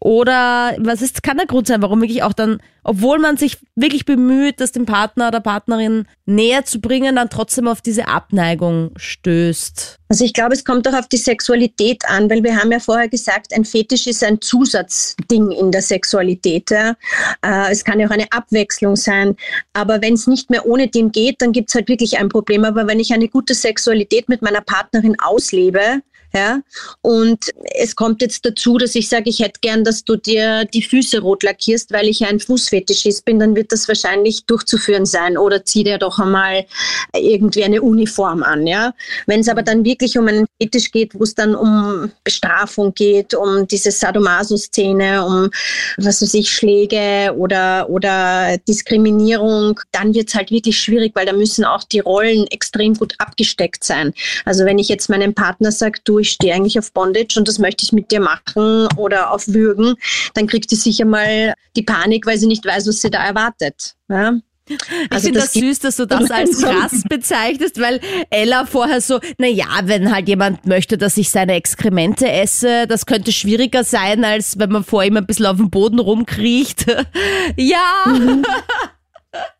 [0.03, 4.07] Oder was ist, kann der Grund sein, warum wirklich auch dann, obwohl man sich wirklich
[4.07, 9.99] bemüht, das dem Partner oder Partnerin näher zu bringen, dann trotzdem auf diese Abneigung stößt?
[10.09, 13.09] Also ich glaube, es kommt auch auf die Sexualität an, weil wir haben ja vorher
[13.09, 16.71] gesagt, ein Fetisch ist ein Zusatzding in der Sexualität.
[16.71, 16.97] Ja.
[17.45, 19.37] Äh, es kann ja auch eine Abwechslung sein.
[19.75, 22.65] Aber wenn es nicht mehr ohne dem geht, dann gibt es halt wirklich ein Problem.
[22.65, 26.01] Aber wenn ich eine gute Sexualität mit meiner Partnerin auslebe,
[26.33, 26.61] ja?
[27.03, 30.83] Und es kommt jetzt dazu, dass ich sage, ich hätte gern, dass du dir die
[30.83, 35.37] Füße rot lackierst, weil ich ein Fußfetischist bin, dann wird das wahrscheinlich durchzuführen sein.
[35.37, 36.67] Oder zieh dir doch einmal
[37.15, 38.67] irgendwie eine Uniform an.
[38.67, 38.95] Ja?
[39.27, 43.35] Wenn es aber dann wirklich um einen Fetisch geht, wo es dann um Bestrafung geht,
[43.35, 45.51] um diese Sadomaso-Szene, um
[45.97, 51.33] was weiß ich, Schläge oder, oder Diskriminierung, dann wird es halt wirklich schwierig, weil da
[51.33, 54.13] müssen auch die Rollen extrem gut abgesteckt sein.
[54.45, 57.59] Also wenn ich jetzt meinem Partner sage, du, ich stehe eigentlich auf Bondage und das
[57.59, 59.95] möchte ich mit dir machen oder auf Würgen,
[60.35, 63.95] dann kriegt sie sicher mal die Panik, weil sie nicht weiß, was sie da erwartet.
[64.09, 64.35] Ja?
[64.71, 64.79] Ich
[65.11, 69.19] also finde das, das süß, dass du das als krass bezeichnest, weil Ella vorher so,
[69.39, 74.25] na ja, wenn halt jemand möchte, dass ich seine Exkremente esse, das könnte schwieriger sein,
[74.25, 76.87] als wenn man vor ihm ein bisschen auf dem Boden rumkriecht.
[77.57, 78.05] ja.
[78.07, 78.45] Mhm.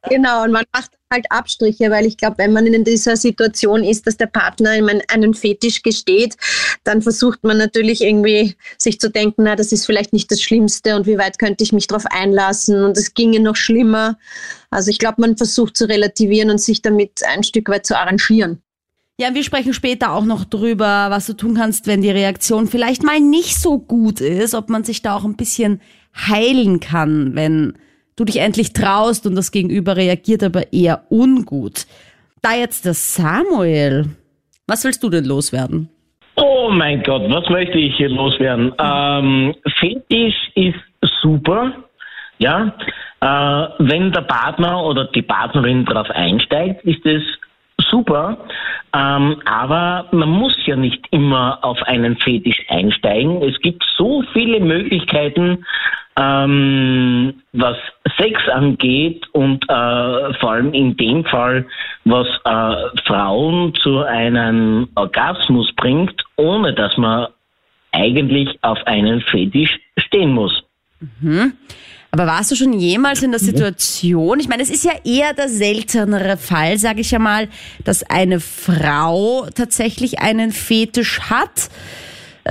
[0.09, 4.07] Genau, und man macht halt Abstriche, weil ich glaube, wenn man in dieser Situation ist,
[4.07, 6.37] dass der Partner in einen Fetisch gesteht,
[6.85, 10.95] dann versucht man natürlich irgendwie sich zu denken, na, das ist vielleicht nicht das Schlimmste
[10.95, 14.19] und wie weit könnte ich mich darauf einlassen und es ginge noch schlimmer.
[14.71, 18.63] Also ich glaube, man versucht zu relativieren und sich damit ein Stück weit zu arrangieren.
[19.19, 23.03] Ja, wir sprechen später auch noch drüber, was du tun kannst, wenn die Reaktion vielleicht
[23.03, 25.81] mal nicht so gut ist, ob man sich da auch ein bisschen
[26.17, 27.75] heilen kann, wenn
[28.17, 31.87] du dich endlich traust und das Gegenüber reagiert aber eher ungut.
[32.43, 34.07] Da jetzt der Samuel,
[34.67, 35.89] was willst du denn loswerden?
[36.37, 38.73] Oh mein Gott, was möchte ich hier loswerden?
[38.79, 40.79] Ähm, Fetisch ist
[41.21, 41.73] super,
[42.39, 42.75] ja.
[43.21, 47.23] Äh, wenn der Partner oder die Partnerin darauf einsteigt, ist es
[47.91, 48.39] super.
[48.95, 53.43] Ähm, aber man muss ja nicht immer auf einen Fetisch einsteigen.
[53.43, 55.65] Es gibt so viele Möglichkeiten,
[56.17, 57.77] ähm, was
[58.19, 61.67] Sex angeht und äh, vor allem in dem Fall,
[62.05, 67.29] was äh, Frauen zu einem Orgasmus bringt, ohne dass man
[67.93, 70.63] eigentlich auf einen Fetisch stehen muss.
[71.21, 71.55] Mhm.
[72.13, 75.49] Aber warst du schon jemals in der Situation, ich meine, es ist ja eher der
[75.49, 77.49] seltenere Fall, sage ich ja mal,
[77.85, 81.71] dass eine Frau tatsächlich einen Fetisch hat.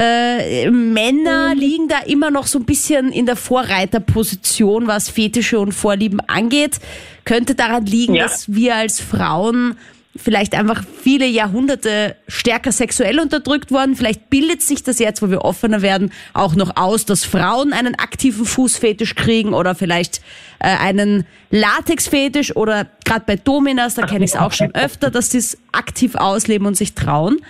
[0.02, 1.60] Äh, Männer mhm.
[1.60, 6.80] liegen da immer noch so ein bisschen in der Vorreiterposition, was Fetische und Vorlieben angeht.
[7.26, 8.24] Könnte daran liegen, ja.
[8.24, 9.76] dass wir als Frauen
[10.16, 13.96] vielleicht einfach viele Jahrhunderte stärker sexuell unterdrückt worden.
[13.96, 17.96] Vielleicht bildet sich das jetzt, wo wir offener werden, auch noch aus, dass Frauen einen
[17.96, 20.22] aktiven Fußfetisch kriegen oder vielleicht
[20.60, 25.32] äh, einen Latexfetisch oder gerade bei Dominas, da kenne ich es auch schon öfter, dass
[25.32, 27.42] sie es aktiv ausleben und sich trauen.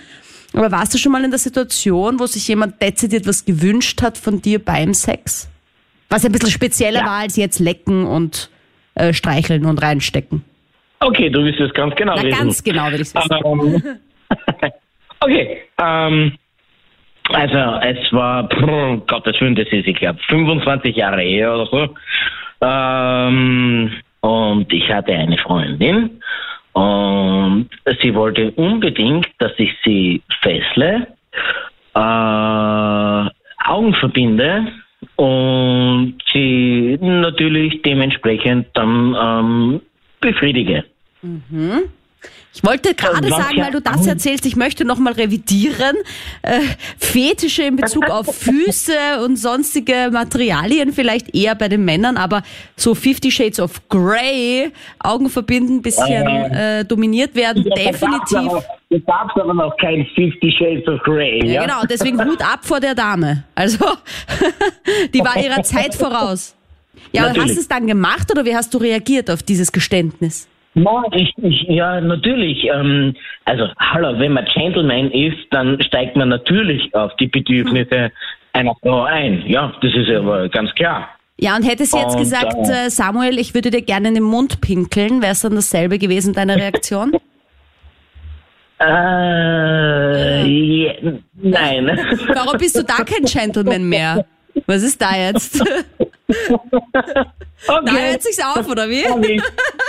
[0.54, 4.18] Aber warst du schon mal in der Situation, wo sich jemand dezidiert was gewünscht hat
[4.18, 5.48] von dir beim Sex?
[6.08, 7.06] Was ein bisschen spezieller ja.
[7.06, 8.50] war als jetzt lecken und
[8.94, 10.44] äh, streicheln und reinstecken.
[10.98, 12.38] Okay, du wirst es ganz genau Na, wissen.
[12.38, 13.38] Ganz genau will ich es wissen.
[13.44, 13.98] Ähm,
[15.20, 16.36] okay, ähm,
[17.32, 21.94] also es war, pff, Gottes Willen, das ist, ich glaube, 25 Jahre her oder so.
[22.66, 26.20] Ähm, und ich hatte eine Freundin
[26.72, 27.68] und
[28.00, 31.06] sie wollte unbedingt, dass ich sie fessle,
[31.94, 33.30] äh,
[33.64, 34.66] Augen verbinde
[35.16, 39.80] und sie natürlich dementsprechend dann ähm,
[40.20, 40.84] befriedige.
[41.22, 41.82] Mhm.
[42.52, 45.96] Ich wollte gerade sagen, weil du das erzählst, ich möchte nochmal revidieren.
[46.42, 46.60] Äh,
[46.98, 52.42] Fetische in Bezug auf Füße und sonstige Materialien vielleicht eher bei den Männern, aber
[52.76, 58.64] so Fifty Shades of Grey, Augen verbinden, bisschen äh, dominiert werden, ja, definitiv.
[58.90, 61.46] Du darfst aber noch kein Fifty Shades of Grey.
[61.46, 63.44] Ja, ja, genau, deswegen Hut ab vor der Dame.
[63.54, 63.84] Also,
[65.14, 66.56] die war ihrer Zeit voraus.
[67.12, 70.48] Ja, und hast du es dann gemacht oder wie hast du reagiert auf dieses Geständnis?
[70.74, 72.64] Ich, ich, ja, natürlich.
[72.64, 78.12] Ähm, also, hallo, wenn man Gentleman ist, dann steigt man natürlich auf die Bedürfnisse
[78.52, 79.44] einer Frau ein.
[79.46, 81.08] Ja, das ist aber ganz klar.
[81.38, 84.14] Ja, und hättest du jetzt und, gesagt, äh, äh, Samuel, ich würde dir gerne in
[84.14, 87.12] den Mund pinkeln, wäre es dann dasselbe gewesen, deine Reaktion?
[88.80, 90.94] äh, yeah,
[91.34, 91.98] nein.
[92.34, 94.26] Warum bist du da kein Gentleman mehr?
[94.66, 95.64] Was ist da jetzt?
[97.68, 97.84] Okay.
[97.84, 99.02] Da hört sich's auf, oder wie?
[99.02, 99.44] Erwischt.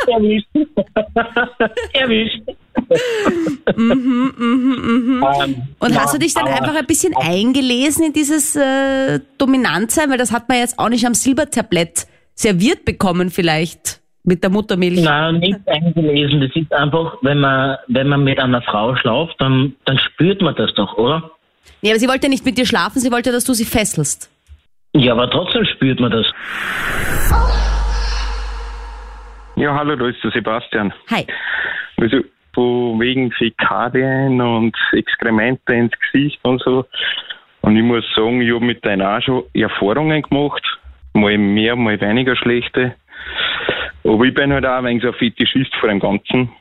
[0.07, 0.47] Erwischt.
[1.93, 2.41] Erwischt.
[3.75, 4.75] mhm, mhm,
[5.17, 5.25] mhm.
[5.43, 9.19] Ähm, Und ja, hast du dich dann aber- einfach ein bisschen eingelesen in dieses äh,
[9.37, 10.09] Dominantsein?
[10.09, 15.01] Weil das hat man jetzt auch nicht am Silbertablett serviert bekommen vielleicht mit der Muttermilch.
[15.01, 16.41] Nein, nicht eingelesen.
[16.41, 20.55] Das ist einfach, wenn man, wenn man mit einer Frau schlaft, dann, dann spürt man
[20.55, 21.31] das doch, oder?
[21.81, 24.29] Nee, aber sie wollte nicht mit dir schlafen, sie wollte, dass du sie fesselst.
[24.93, 26.29] Ja, aber trotzdem spürt man das.
[29.55, 30.93] Ja, hallo, da ist der Sebastian.
[31.09, 31.25] Hi.
[31.97, 32.21] Also
[32.53, 36.85] von wegen Fäkalien und Exkremente ins Gesicht und so.
[37.61, 40.63] Und ich muss sagen, ich habe mit denen auch schon Erfahrungen gemacht.
[41.13, 42.95] Mal mehr, mal weniger schlechte.
[44.03, 46.51] Aber ich bin halt auch ein wenig so ein Fetischist vor dem Ganzen.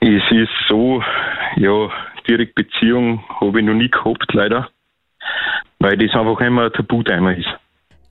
[0.00, 1.02] Es ist so,
[1.56, 1.88] ja,
[2.28, 4.68] direkt Beziehung habe ich noch nie gehabt, leider.
[5.78, 7.48] Weil das einfach immer ein Tabuthema ist.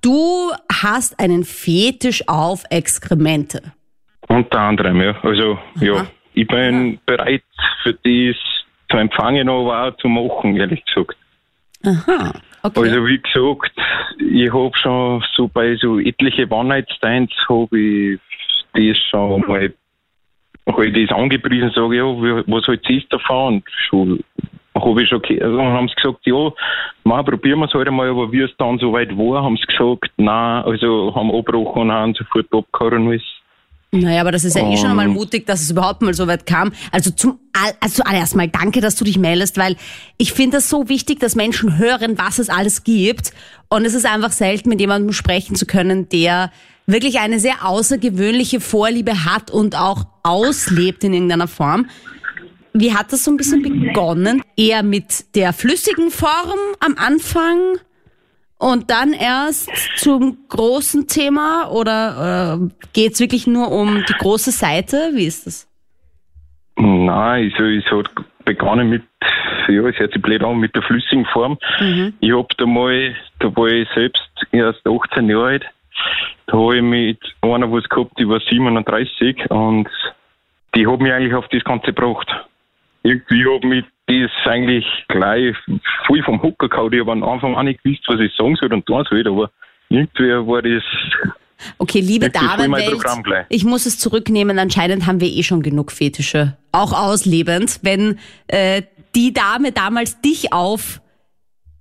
[0.01, 3.61] Du hast einen Fetisch auf Exkremente.
[4.27, 5.19] Unter anderem, ja.
[5.23, 7.43] Also, ja, ich bin bereit
[7.83, 8.35] für das
[8.89, 11.17] zu empfangen, aber auch zu machen, ehrlich gesagt.
[11.85, 12.33] Aha.
[12.61, 12.79] Okay.
[12.81, 13.71] Also, wie gesagt,
[14.19, 18.19] ich habe schon so bei so etliche One-Night-Stands habe ich
[18.73, 19.73] das schon mal
[20.67, 23.63] halt das angepriesen, sage ja, was halt ist davon?
[23.89, 24.23] Schon
[24.83, 26.51] habe ich schon gehört, und haben sie gesagt, ja,
[27.03, 29.65] mal probieren wir es halt einmal, aber wie es dann so weit war, haben sie
[29.65, 33.23] gesagt, nein, also haben abgebrochen und haben sofort abgehauen und alles.
[33.91, 36.45] Naja, aber das ist ja eh schon einmal mutig, dass es überhaupt mal so weit
[36.45, 36.71] kam.
[36.91, 39.77] Also zum all, also zuallererst mal danke, dass du dich meldest, weil
[40.17, 43.33] ich finde das so wichtig, dass Menschen hören, was es alles gibt.
[43.67, 46.51] Und es ist einfach selten, mit jemandem sprechen zu können, der
[46.85, 51.87] wirklich eine sehr außergewöhnliche Vorliebe hat und auch auslebt in irgendeiner Form.
[52.79, 54.41] Wie hat das so ein bisschen begonnen?
[54.55, 57.77] Eher mit der flüssigen Form am Anfang
[58.57, 64.51] und dann erst zum großen Thema oder äh, geht es wirklich nur um die große
[64.51, 65.11] Seite?
[65.13, 65.67] Wie ist das?
[66.77, 68.11] Nein, also es hat
[68.45, 69.03] begonnen mit,
[69.67, 71.57] ja, es hört sich blöd an, mit der flüssigen Form.
[72.21, 75.65] Ich hab da mal, da war ich selbst erst 18 Jahre alt,
[76.47, 79.89] da habe ich mit einer was gehabt, die war 37 und
[80.75, 82.29] die hat mich eigentlich auf das Ganze gebracht.
[83.03, 85.55] Irgendwie hab mich das eigentlich gleich
[86.05, 86.93] voll vom Hocker gehauen.
[86.93, 89.51] Ich habe am Anfang auch nicht gewusst, was ich sagen soll und tun soll, aber
[89.89, 90.83] irgendwie war das
[91.77, 94.59] Okay, liebe Damenwelt, ich muss es zurücknehmen.
[94.59, 96.57] Anscheinend haben wir eh schon genug Fetische.
[96.71, 98.83] Auch auslebend, wenn äh,
[99.15, 101.01] die Dame damals dich auf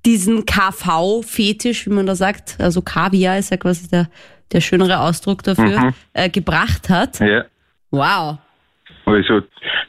[0.05, 4.09] diesen KV-Fetisch, wie man da sagt, also Kaviar ist ja quasi der,
[4.53, 7.21] der schönere Ausdruck dafür, äh, gebracht hat.
[7.21, 7.45] ja.
[7.91, 8.39] Wow.
[9.07, 9.41] Also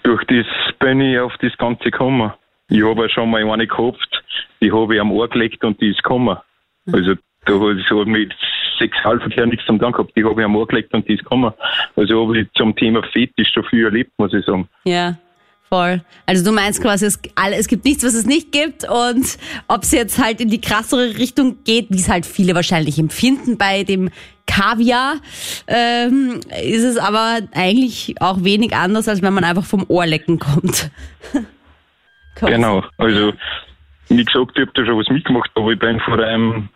[0.04, 0.46] durch das
[0.80, 2.34] bin ich auf das Ganze gekommen.
[2.70, 4.24] Ich habe ja schon mal eine gehabt,
[4.62, 6.38] die habe ich am Ohr gelegt und die ist gekommen.
[6.92, 7.16] Also
[7.46, 8.34] da es hat mit
[8.78, 11.54] Sexualverkehr nichts zum Tun gehabt, die habe ich am Ohr gelegt und die ist gekommen.
[11.96, 14.68] Also habe ich zum Thema Fetisch schon viel erlebt, muss ich sagen.
[14.86, 15.18] Ja,
[15.68, 16.02] voll.
[16.26, 17.20] Also du meinst quasi, es,
[17.52, 19.38] es gibt nichts, was es nicht gibt und
[19.68, 23.58] ob es jetzt halt in die krassere Richtung geht, wie es halt viele wahrscheinlich empfinden
[23.58, 24.10] bei dem
[24.50, 25.16] Kaviar,
[25.68, 30.92] ähm, ist es aber eigentlich auch wenig anders, als wenn man einfach vom Ohrlecken kommt.
[32.42, 32.86] Genau.
[32.98, 33.34] Also
[34.08, 36.70] wie gesagt, ich habe da schon was mitgemacht, aber ich bin vor einem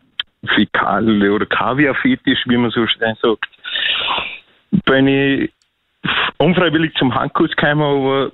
[0.56, 3.46] Fäkal- oder Kaviar-Fetisch, wie man so schön sagt,
[4.86, 5.52] bin ich
[6.38, 8.32] unfreiwillig zum Handkuss gekommen, aber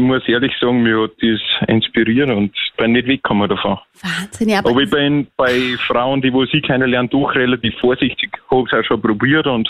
[0.00, 3.78] muss ehrlich sagen, mir hat das inspiriert und bin nicht weggekommen davon.
[4.02, 8.30] Wahnsinn, ja, aber Aber ich bin bei Frauen, die wo sie kennenlernen, doch relativ vorsichtig,
[8.50, 9.68] habe es auch schon probiert und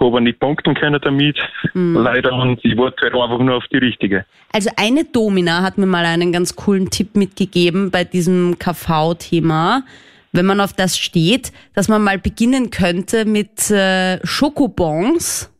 [0.00, 1.38] habe nicht punkten können damit,
[1.72, 4.24] leider, und ich warte halt einfach nur auf die richtige.
[4.52, 9.84] Also eine Domina hat mir mal einen ganz coolen Tipp mitgegeben bei diesem KV-Thema.
[10.32, 15.53] Wenn man auf das steht, dass man mal beginnen könnte mit äh, Schokobons,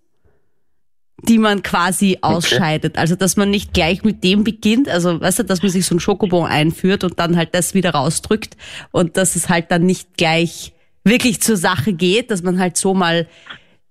[1.22, 2.98] die man quasi ausscheidet.
[2.98, 5.94] Also dass man nicht gleich mit dem beginnt, also weißt du, dass man sich so
[5.94, 8.57] ein Schokobon einführt und dann halt das wieder rausdrückt
[8.92, 10.72] und dass es halt dann nicht gleich
[11.05, 13.27] wirklich zur Sache geht, dass man halt so mal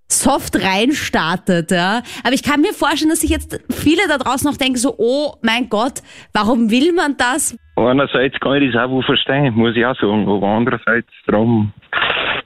[0.10, 2.04] soft reinstartet, ja.
[2.24, 5.34] Aber ich kann mir vorstellen, dass sich jetzt viele da draußen noch denken so, oh
[5.42, 6.02] mein Gott,
[6.34, 7.58] warum will man das?
[7.76, 11.74] Einerseits kann ich das auch wohl verstehen, muss ich auch sagen, aber andererseits drum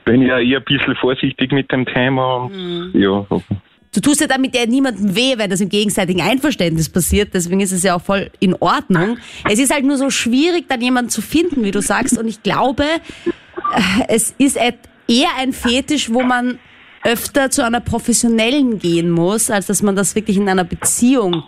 [0.05, 3.25] bin ich auch eher ein bisschen vorsichtig mit dem Thema und ja,
[3.93, 7.33] Du tust ja damit ja niemandem weh, wenn das im gegenseitigen Einverständnis passiert.
[7.33, 9.17] Deswegen ist es ja auch voll in Ordnung.
[9.49, 12.17] Es ist halt nur so schwierig, dann jemanden zu finden, wie du sagst.
[12.17, 16.59] Und ich glaube, äh, es ist eher ein Fetisch, wo man
[17.03, 21.43] öfter zu einer professionellen gehen muss, als dass man das wirklich in einer Beziehung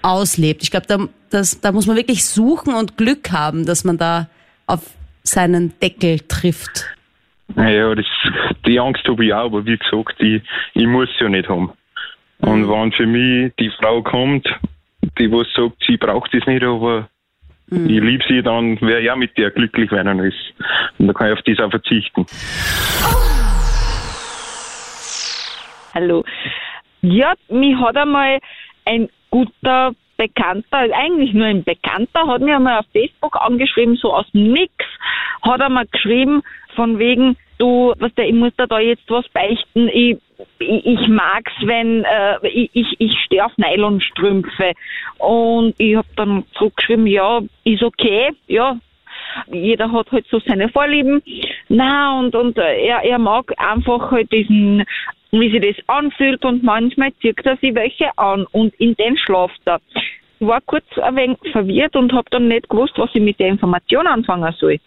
[0.00, 0.62] auslebt.
[0.62, 0.98] Ich glaube, da,
[1.30, 4.28] das, da muss man wirklich suchen und Glück haben, dass man da
[4.66, 4.80] auf
[5.22, 6.86] seinen Deckel trifft.
[7.54, 8.06] Naja, das,
[8.66, 10.42] die Angst habe ich auch, aber wie gesagt, ich,
[10.74, 11.72] ich muss sie ja nicht haben.
[12.42, 14.46] Und wenn für mich die Frau kommt,
[15.18, 17.08] die was sagt, sie braucht das nicht, aber
[17.72, 17.88] Mhm.
[17.88, 20.54] ich liebe sie, dann wäre ja mit der glücklich, wenn er ist.
[20.98, 22.26] Und da kann ich auf das auch verzichten.
[25.94, 26.24] Hallo.
[27.00, 28.38] Ja, mich hat einmal
[28.84, 34.12] ein guter Bekannter, also eigentlich nur ein Bekannter, hat mir einmal auf Facebook angeschrieben, so
[34.12, 34.72] aus dem Nix,
[35.42, 36.42] hat einmal geschrieben,
[36.76, 40.18] von wegen, du, was der, ich muss da, da jetzt was beichten, ich,
[40.62, 44.72] ich, mag's, wenn, äh, ich, ich, ich stehe auf Nylonstrümpfe.
[45.18, 48.76] Und ich hab dann zurückgeschrieben, ja, ist okay, ja,
[49.50, 51.22] jeder hat halt so seine Vorlieben.
[51.68, 54.84] Na und und äh, er, er mag einfach halt diesen,
[55.30, 59.60] wie sich das anfühlt und manchmal zieht er sich welche an und in den schlaft
[59.64, 59.80] er.
[60.46, 64.06] War kurz ein wenig verwirrt und habe dann nicht gewusst, was ich mit der Information
[64.06, 64.78] anfangen soll.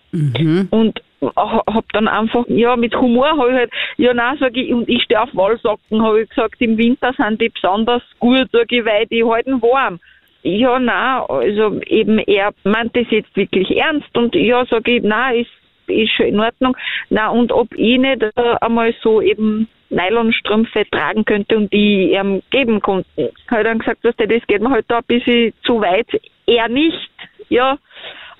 [0.69, 4.73] Und ha- hab dann einfach, ja, mit Humor habe ich halt, ja, nein, sage ich,
[4.73, 8.71] und ich stehe auf Wollsocken, habe ich gesagt, im Winter sind die besonders gut, sag
[8.71, 9.99] ich, weil die halten warm.
[10.43, 15.31] Ja, na, also eben er meint das jetzt wirklich ernst und ja, sage ich, na,
[15.31, 15.49] ist,
[15.87, 16.77] ist schon in Ordnung.
[17.09, 22.41] Na, und ob ich nicht äh, einmal so eben Nylonstrümpfe tragen könnte und die ihm
[22.49, 23.29] geben konnten.
[23.49, 26.07] Habe ich dann gesagt, dass das geht mir halt da ein bisschen zu weit.
[26.47, 27.11] Er nicht,
[27.49, 27.77] ja.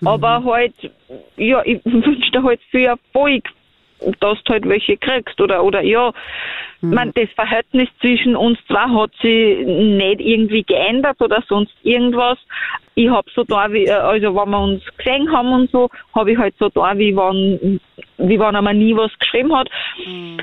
[0.03, 0.73] Aber halt,
[1.37, 3.43] ja, ich wünsche dir halt viel Erfolg,
[4.19, 6.11] dass du halt welche kriegst oder, oder ja.
[6.81, 12.37] Ich mein, das Verhältnis zwischen uns zwei hat sich nicht irgendwie geändert oder sonst irgendwas.
[12.95, 16.31] Ich hab so da, wie, äh, also wenn wir uns gesehen haben und so, habe
[16.31, 17.79] ich halt so da, wie wenn,
[18.17, 19.69] wie wenn er mir nie was geschrieben hat.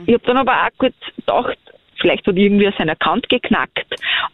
[0.06, 1.58] Ich habe dann aber auch kurz gedacht,
[2.00, 3.86] vielleicht hat irgendwie sein Account geknackt.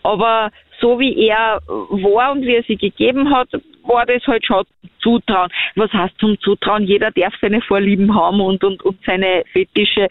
[0.02, 0.50] Aber
[0.80, 3.48] so wie er war und wie er sie gegeben hat,
[3.84, 4.64] war das halt schon
[5.00, 5.50] Zutrauen.
[5.76, 6.84] Was heißt zum Zutrauen?
[6.84, 10.08] Jeder darf seine Vorlieben haben und, und, und seine Fetische.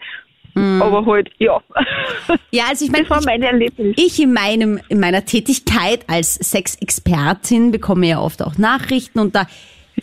[0.80, 1.60] Aber halt, ja.
[2.50, 3.94] Ja, also ich meine, Das war mein Erlebnis.
[3.96, 9.46] ich in meinem in meiner Tätigkeit als Sexexpertin bekomme ja oft auch Nachrichten und da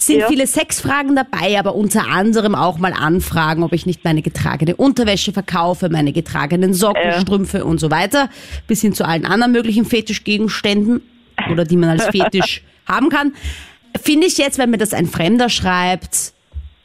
[0.02, 0.28] sind Ja.
[0.28, 5.32] viele Sexfragen dabei, aber unter anderem auch mal Anfragen, ob ich nicht meine getragene Unterwäsche
[5.34, 7.20] verkaufe, meine getragenen Socken, Ja.
[7.22, 8.30] Strümpfe und so weiter,
[8.68, 11.02] bis hin zu allen anderen möglichen Fetischgegenständen
[11.52, 13.34] oder die man als Fetisch haben kann.
[14.04, 16.34] Finde ich jetzt, wenn mir das ein Fremder schreibt,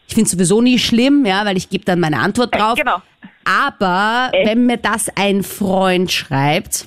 [0.08, 2.76] ich finde es sowieso nie schlimm, ja, weil ich gebe dann meine Antwort drauf.
[2.78, 3.00] Genau.
[3.44, 6.86] Aber wenn mir das ein Freund schreibt,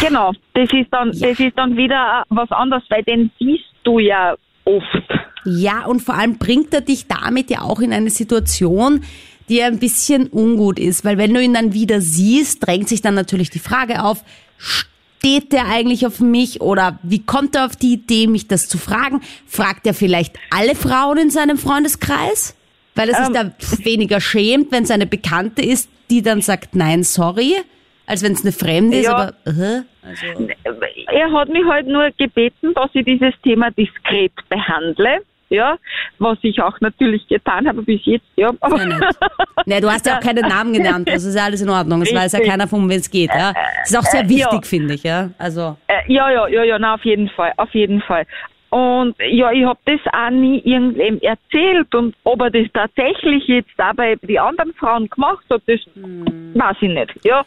[0.00, 0.32] Genau.
[0.54, 4.34] Das ist dann, das ist dann wieder äh, was anderes, weil den siehst du ja
[4.64, 5.08] oft.
[5.44, 9.04] Ja, und vor allem bringt er dich damit ja auch in eine Situation,
[9.48, 13.14] die ein bisschen ungut ist, weil wenn du ihn dann wieder siehst, drängt sich dann
[13.14, 14.24] natürlich die Frage auf,
[14.56, 18.78] steht der eigentlich auf mich oder wie kommt er auf die Idee, mich das zu
[18.78, 19.20] fragen?
[19.46, 22.54] Fragt er vielleicht alle Frauen in seinem Freundeskreis?
[22.94, 23.52] Weil er sich Ähm.
[23.58, 27.54] da weniger schämt, wenn es eine Bekannte ist, die dann sagt, nein, sorry,
[28.06, 29.14] als wenn es eine Fremde ist, Ja.
[29.14, 30.48] aber äh, also,
[31.12, 35.20] Er hat mich halt nur gebeten, dass ich dieses Thema diskret behandle.
[35.50, 35.76] Ja,
[36.18, 38.50] was ich auch natürlich getan habe bis jetzt, ja.
[38.60, 38.98] Aber Ja.
[39.66, 42.02] Nee, du hast ja auch keinen Namen genannt, das ist ja alles in Ordnung.
[42.02, 43.30] Es weiß ja keiner, um wen es geht.
[43.32, 43.52] Ja.
[43.52, 44.60] Das ist auch sehr Äh, wichtig, ja.
[44.62, 45.02] finde ich.
[45.04, 45.30] Ja.
[45.38, 48.24] Also, Äh, ja, ja, ja, ja, na, auf jeden Fall, auf jeden Fall.
[48.74, 51.94] Und ja, ich habe das auch nie irgendwem erzählt.
[51.94, 56.88] Und ob er das tatsächlich jetzt dabei die anderen Frauen gemacht hat, das weiß ich
[56.88, 57.46] nicht, ja.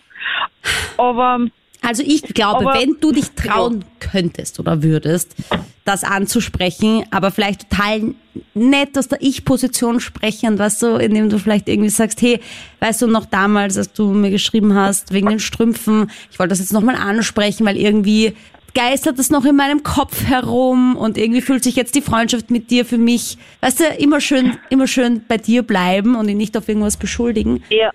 [0.96, 1.40] Aber
[1.82, 5.36] also ich glaube, Aber- wenn du dich trauen könntest oder würdest,
[5.84, 8.16] das anzusprechen, aber vielleicht total
[8.54, 12.40] nett aus der Ich-Position sprechen, weißt du, indem du vielleicht irgendwie sagst, hey,
[12.80, 16.60] weißt du noch damals, als du mir geschrieben hast, wegen den Strümpfen, ich wollte das
[16.60, 18.34] jetzt nochmal ansprechen, weil irgendwie
[18.78, 22.70] geistert es noch in meinem Kopf herum und irgendwie fühlt sich jetzt die Freundschaft mit
[22.70, 26.56] dir für mich, weißt du, immer schön, immer schön bei dir bleiben und ihn nicht
[26.56, 27.64] auf irgendwas beschuldigen.
[27.70, 27.92] ja,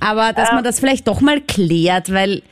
[0.00, 2.42] Aber dass man das vielleicht doch mal klärt, weil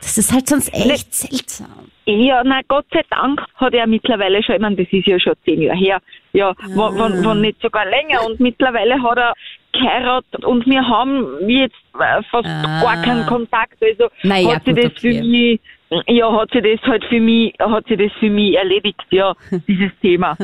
[0.00, 1.66] das ist halt sonst echt seltsam.
[2.06, 5.34] Ja, na Gott sei Dank hat er mittlerweile schon, ich meine, das ist ja schon
[5.44, 6.00] zehn Jahre her,
[6.32, 9.34] ja, wenn, wenn, wenn nicht sogar länger und mittlerweile hat er
[9.72, 12.82] geheiratet und wir haben jetzt äh, fast Ah.
[12.82, 15.22] gar keinen Kontakt, also Na ja, hat sie gut, das für okay.
[15.22, 15.60] mich,
[16.06, 19.34] ja, hat sie das halt für mich, hat sie das für mich erledigt, ja,
[19.68, 20.36] dieses Thema.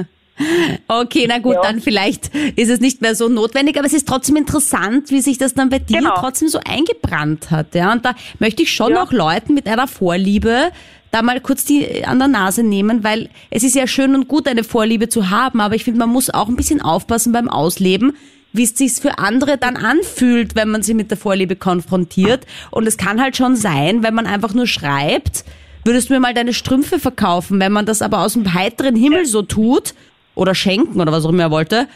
[0.87, 1.63] Okay, na gut, Ja.
[1.63, 5.37] dann vielleicht ist es nicht mehr so notwendig, aber es ist trotzdem interessant, wie sich
[5.39, 6.15] das dann bei dir Genau.
[6.17, 7.75] trotzdem so eingebrannt hat.
[7.75, 7.93] Ja?
[7.93, 9.03] Und da möchte ich schon Ja.
[9.03, 10.71] auch Leuten mit einer Vorliebe
[11.11, 14.47] da mal kurz die an der Nase nehmen, weil es ist ja schön und gut,
[14.47, 18.15] eine Vorliebe zu haben, aber ich finde, man muss auch ein bisschen aufpassen beim Ausleben,
[18.59, 22.46] wie es sich für andere dann anfühlt, wenn man sie mit der Vorliebe konfrontiert.
[22.71, 25.44] Und es kann halt schon sein, wenn man einfach nur schreibt,
[25.85, 29.25] würdest du mir mal deine Strümpfe verkaufen, wenn man das aber aus dem heiteren Himmel
[29.25, 29.94] so tut
[30.35, 31.88] oder schenken oder was auch immer er wollte,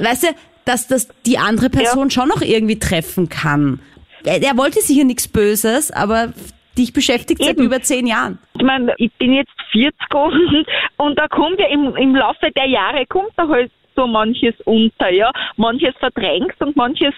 [0.00, 0.28] weißt du,
[0.64, 3.80] dass das die andere Person schon noch irgendwie treffen kann.
[4.24, 6.32] Er, wollte sicher nichts Böses, aber
[6.78, 7.66] dich beschäftigt seit Eben.
[7.66, 8.38] über zehn Jahren.
[8.54, 12.66] Ich meine, ich bin jetzt 40 und, und da kommt ja im, im Laufe der
[12.66, 15.30] Jahre kommt da halt so manches unter, ja.
[15.56, 17.14] Manches verdrängt und manches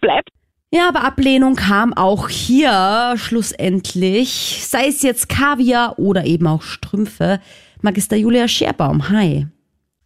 [0.00, 0.30] bleibt.
[0.70, 4.58] Ja, aber Ablehnung kam auch hier schlussendlich.
[4.66, 7.40] Sei es jetzt Kaviar oder eben auch Strümpfe.
[7.80, 9.46] Magister Julia Scherbaum, hi.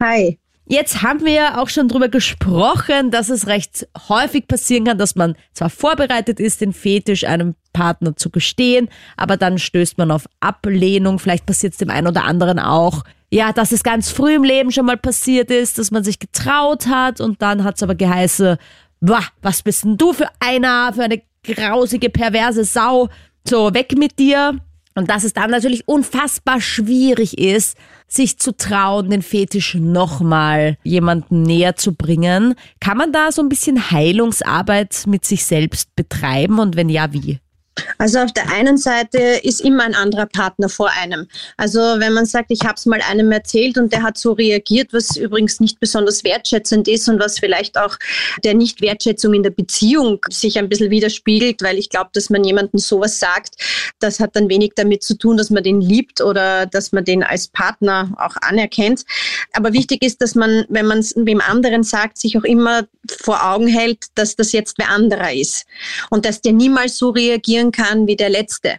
[0.00, 0.38] Hi.
[0.66, 5.16] Jetzt haben wir ja auch schon drüber gesprochen, dass es recht häufig passieren kann, dass
[5.16, 10.28] man zwar vorbereitet ist, den Fetisch einem Partner zu gestehen, aber dann stößt man auf
[10.38, 11.18] Ablehnung.
[11.18, 13.02] Vielleicht passiert es dem einen oder anderen auch.
[13.32, 16.86] Ja, dass es ganz früh im Leben schon mal passiert ist, dass man sich getraut
[16.86, 18.58] hat und dann hat es aber geheißen,
[19.04, 23.08] Boah, was bist denn du für einer, für eine grausige, perverse Sau?
[23.44, 24.60] So, weg mit dir.
[24.94, 27.76] Und dass es dann natürlich unfassbar schwierig ist,
[28.06, 32.54] sich zu trauen, den Fetisch nochmal jemandem näher zu bringen.
[32.78, 37.40] Kann man da so ein bisschen Heilungsarbeit mit sich selbst betreiben und wenn ja, wie?
[37.98, 41.26] Also auf der einen Seite ist immer ein anderer Partner vor einem.
[41.56, 44.92] Also wenn man sagt, ich habe es mal einem erzählt und der hat so reagiert,
[44.92, 47.96] was übrigens nicht besonders wertschätzend ist und was vielleicht auch
[48.44, 52.78] der Nicht-Wertschätzung in der Beziehung sich ein bisschen widerspiegelt, weil ich glaube, dass man jemandem
[52.78, 53.54] sowas sagt,
[54.00, 57.22] das hat dann wenig damit zu tun, dass man den liebt oder dass man den
[57.22, 59.04] als Partner auch anerkennt.
[59.52, 62.86] Aber wichtig ist, dass man, wenn man es wem anderen sagt, sich auch immer
[63.20, 65.64] vor Augen hält, dass das jetzt wer anderer ist
[66.10, 67.10] und dass der niemals so
[67.62, 68.76] reagieren kann wie der Letzte,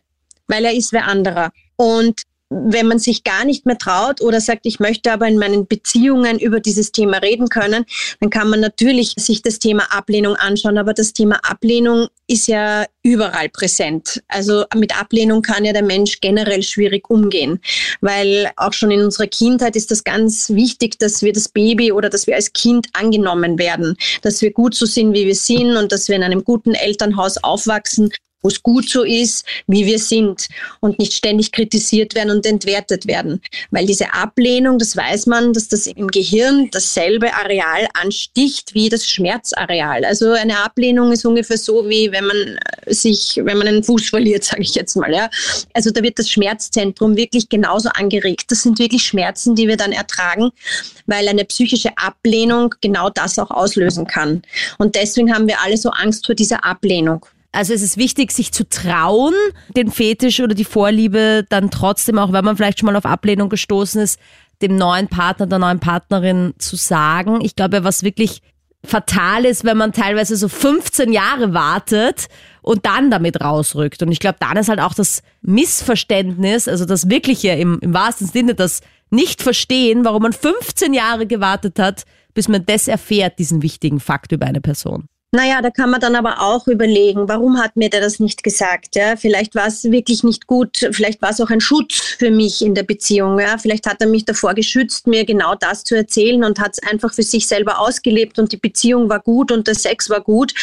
[0.48, 1.52] weil er ist wer anderer.
[1.76, 2.24] Und
[2.54, 6.40] wenn man sich gar nicht mehr traut oder sagt, ich möchte aber in meinen Beziehungen
[6.40, 7.86] über dieses Thema reden können,
[8.20, 10.78] dann kann man natürlich sich das Thema Ablehnung anschauen.
[10.78, 14.22] Aber das Thema Ablehnung ist ja überall präsent.
[14.28, 17.60] Also mit Ablehnung kann ja der Mensch generell schwierig umgehen,
[18.02, 22.10] weil auch schon in unserer Kindheit ist das ganz wichtig, dass wir das Baby oder
[22.10, 25.92] dass wir als Kind angenommen werden, dass wir gut so sind, wie wir sind und
[25.92, 28.12] dass wir in einem guten Elternhaus aufwachsen
[28.44, 30.48] wo es gut so ist, wie wir sind
[30.82, 33.41] und nicht ständig kritisiert werden und entwertet werden.
[33.72, 39.10] Weil diese Ablehnung, das weiß man, dass das im Gehirn dasselbe Areal ansticht wie das
[39.10, 40.06] Schmerzareal.
[40.06, 44.44] Also eine Ablehnung ist ungefähr so, wie wenn man sich, wenn man einen Fuß verliert,
[44.44, 45.12] sage ich jetzt mal.
[45.12, 45.30] Ja.
[45.74, 48.52] Also da wird das Schmerzzentrum wirklich genauso angeregt.
[48.52, 50.52] Das sind wirklich Schmerzen, die wir dann ertragen,
[51.06, 54.41] weil eine psychische Ablehnung genau das auch auslösen kann.
[54.78, 57.26] Und deswegen haben wir alle so Angst vor dieser Ablehnung.
[57.54, 59.34] Also es ist wichtig, sich zu trauen,
[59.78, 63.49] den Fetisch oder die Vorliebe dann trotzdem, auch wenn man vielleicht schon mal auf Ablehnung
[63.49, 64.20] gestoßen ist,
[64.64, 67.41] dem neuen Partner, der neuen Partnerin zu sagen.
[67.41, 68.41] Ich glaube, was wirklich
[68.84, 72.28] fatal ist, wenn man teilweise so 15 Jahre wartet
[72.64, 74.01] und dann damit rausrückt.
[74.01, 78.28] Und ich glaube, dann ist halt auch das Missverständnis, also das wirkliche im, im wahrsten
[78.28, 78.82] Sinne, das
[79.12, 84.47] Nicht-Verstehen, warum man 15 Jahre gewartet hat, bis man das erfährt, diesen wichtigen Fakt über
[84.47, 85.08] eine Person.
[85.36, 88.96] Naja, da kann man dann aber auch überlegen, warum hat mir der das nicht gesagt?
[88.96, 89.16] Ja?
[89.16, 92.76] Vielleicht war es wirklich nicht gut, vielleicht war es auch ein Schutz für mich in
[92.76, 93.40] der Beziehung.
[93.40, 93.58] Ja?
[93.58, 97.16] Vielleicht hat er mich davor geschützt, mir genau das zu erzählen und hat es einfach
[97.16, 100.54] für sich selber ausgelebt und die Beziehung war gut und der Sex war gut.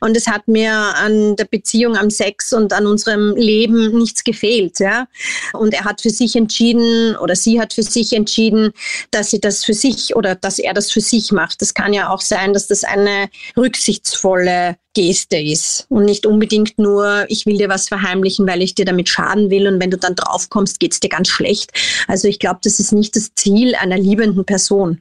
[0.00, 4.78] Und es hat mir an der Beziehung, am Sex und an unserem Leben nichts gefehlt.
[4.78, 5.08] Ja?
[5.54, 8.72] Und er hat für sich entschieden oder sie hat für sich entschieden,
[9.10, 11.62] dass sie das für sich oder dass er das für sich macht.
[11.62, 16.78] Das kann ja auch sein, dass das eine Rücksichts volle Geste ist und nicht unbedingt
[16.78, 19.96] nur, ich will dir was verheimlichen, weil ich dir damit schaden will und wenn du
[19.96, 21.70] dann draufkommst, geht's dir ganz schlecht.
[22.08, 25.00] Also ich glaube, das ist nicht das Ziel einer liebenden Person.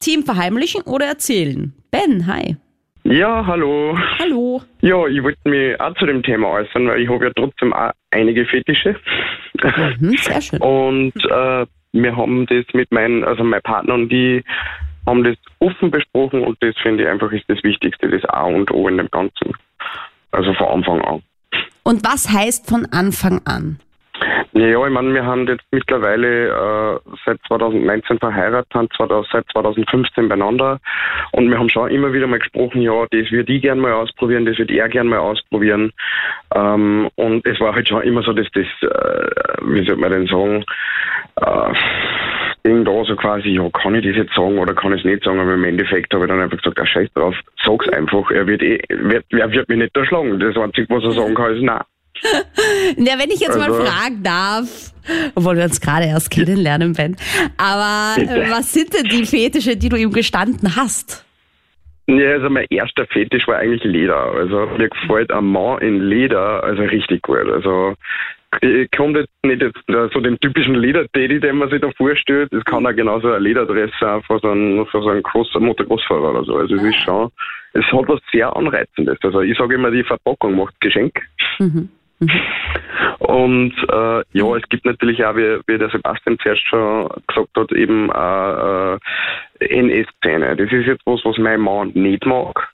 [0.00, 1.72] Team verheimlichen oder erzählen?
[1.90, 2.56] Ben, hi.
[3.04, 3.98] Ja, hallo.
[4.18, 4.62] Hallo.
[4.80, 7.90] Ja, ich wollte mich auch zu dem Thema äußern, weil ich habe ja trotzdem auch
[8.10, 8.96] einige Fetische.
[9.98, 10.60] Mhm, sehr schön.
[10.60, 14.42] Und äh, wir haben das mit meinen, also mein Partner und die
[15.06, 18.70] haben das offen besprochen und das finde ich einfach ist das Wichtigste, das A und
[18.70, 19.52] O in dem Ganzen.
[20.30, 21.22] Also von Anfang an.
[21.82, 23.78] Und was heißt von Anfang an?
[24.54, 30.28] Ja, ich meine, wir haben jetzt mittlerweile äh, seit 2019 verheiratet, haben zwar seit 2015
[30.28, 30.78] beieinander
[31.32, 34.44] und wir haben schon immer wieder mal gesprochen, ja, das würde ich gerne mal ausprobieren,
[34.44, 35.92] das würde er gerne mal ausprobieren.
[36.54, 40.26] Ähm, und es war halt schon immer so, dass das, äh, wie soll man denn
[40.26, 40.64] sagen,
[41.36, 41.74] äh,
[42.64, 45.40] Da so quasi, ja, kann ich das jetzt sagen oder kann ich es nicht sagen,
[45.40, 47.34] aber im Endeffekt habe ich dann einfach gesagt, ah, scheiß drauf,
[47.64, 50.38] sag's einfach, er wird eh, wird, er wird mich nicht erschlagen.
[50.38, 51.80] Das Einzige, was er sagen kann, ist nein.
[52.98, 54.92] Ja, wenn ich jetzt mal Also- fragen darf,
[55.34, 57.16] obwohl wir uns gerade erst kennenlernen, Ben,
[57.56, 58.44] aber Bitte.
[58.44, 61.24] äh, was sind denn die Fetische, die du ihm gestanden hast?
[62.06, 64.16] Ja, also mein erster Fetisch war eigentlich Leder.
[64.34, 67.48] Also mir gefällt ein Mann in Leder also richtig gut.
[67.50, 67.94] Also
[68.60, 72.52] ich komme jetzt nicht jetzt äh, so den typischen Leder-Teddy, den man sich da vorstellt.
[72.52, 76.30] Es kann auch genauso ein Lederdress sein von so einem, von so einem Groß Motorgroßfahrer
[76.30, 76.56] oder so.
[76.56, 77.30] Also es ist schon,
[77.72, 79.18] es hat was sehr Anreizendes.
[79.22, 81.20] Also ich sage immer, die Verpackung macht Geschenk.
[81.58, 81.88] Mhm.
[83.18, 87.72] Und äh, ja, es gibt natürlich auch, wie, wie der Sebastian zuerst schon gesagt hat,
[87.72, 88.98] eben äh, äh,
[89.60, 90.56] NS-Szene.
[90.56, 92.71] Das ist jetzt was, was mein Mann nicht mag.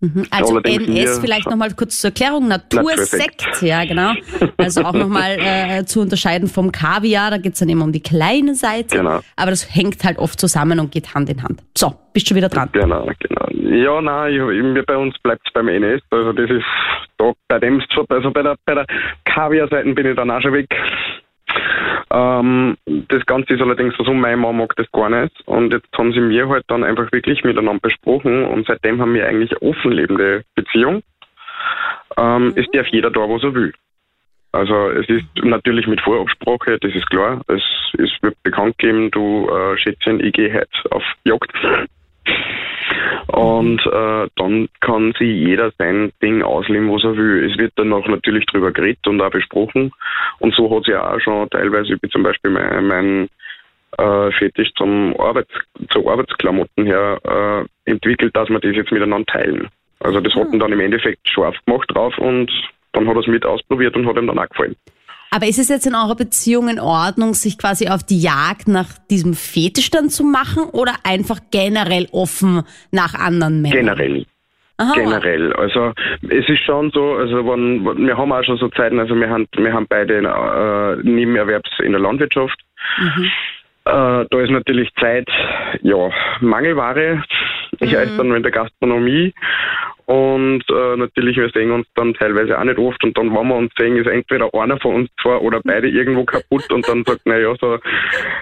[0.00, 0.26] Mhm.
[0.30, 4.12] Also NS, vielleicht nochmal kurz zur Erklärung, Natursekt, ja genau.
[4.56, 8.54] Also auch nochmal äh, zu unterscheiden vom Kaviar, da geht's dann immer um die kleine
[8.54, 8.98] Seite.
[8.98, 9.20] Genau.
[9.34, 11.62] Aber das hängt halt oft zusammen und geht Hand in Hand.
[11.76, 12.68] So, bist schon wieder dran.
[12.72, 13.48] Genau, genau.
[13.50, 16.00] Ja, nein, ich, bei uns bleibt es beim NS.
[16.10, 16.64] Also das ist
[17.18, 18.86] da bei dem also bei der bei der
[19.24, 20.68] Kaviar-Seiten bin ich dann auch schon weg.
[22.10, 25.40] Ähm, das Ganze ist allerdings so, meine Mama mag das gar nicht.
[25.46, 29.26] Und jetzt haben sie mir halt dann einfach wirklich miteinander besprochen und seitdem haben wir
[29.26, 31.02] eigentlich eine offen lebende Beziehung.
[32.16, 33.72] Ähm, Es darf jeder da, was er will.
[34.52, 37.42] Also es ist natürlich mit Vorabsprache, das ist klar.
[37.48, 37.62] Es,
[37.98, 41.52] es wird bekannt geben, du äh, Schätzchen, ich gehe heute auf Jagd.
[43.28, 47.50] Und äh, dann kann sich jeder sein Ding ausleben, was er will.
[47.50, 49.92] Es wird dann auch natürlich drüber geredet und auch besprochen.
[50.38, 53.28] Und so hat sich auch schon teilweise, wie zum Beispiel mein, mein
[53.98, 55.52] äh, Fetisch zum Arbeits,
[55.90, 59.68] zu Arbeitsklamotten her äh, entwickelt, dass wir das jetzt miteinander teilen.
[60.00, 62.50] Also das hat ihn dann im Endeffekt scharf gemacht drauf und
[62.92, 64.76] dann hat er es mit ausprobiert und hat ihm dann auch gefallen.
[65.30, 68.86] Aber ist es jetzt in eurer Beziehung in Ordnung, sich quasi auf die Jagd nach
[69.10, 73.78] diesem Fetisch dann zu machen oder einfach generell offen nach anderen Männern?
[73.78, 74.26] Generell.
[74.78, 74.92] Aha.
[74.94, 75.52] Generell.
[75.54, 79.28] Also es ist schon so, also wenn, wir haben auch schon so Zeiten, also wir
[79.28, 82.58] haben, wir haben beide äh, Nebenerwerbs in der Landwirtschaft.
[83.84, 85.28] Äh, da ist natürlich Zeit,
[85.82, 86.10] ja,
[86.40, 87.22] Mangelware.
[87.80, 89.34] Ich heiße dann nur in der Gastronomie.
[90.08, 93.04] Und äh, natürlich, wir sehen uns dann teilweise auch nicht oft.
[93.04, 96.24] Und dann, wenn wir uns sehen, ist entweder einer von uns zwei oder beide irgendwo
[96.24, 96.72] kaputt.
[96.72, 97.78] Und dann sagt, naja, so,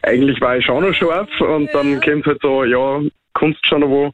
[0.05, 1.29] eigentlich war ich schon noch scharf.
[1.41, 3.01] Und dann kommt halt so, ja,
[3.35, 4.13] Kunst schon noch wo.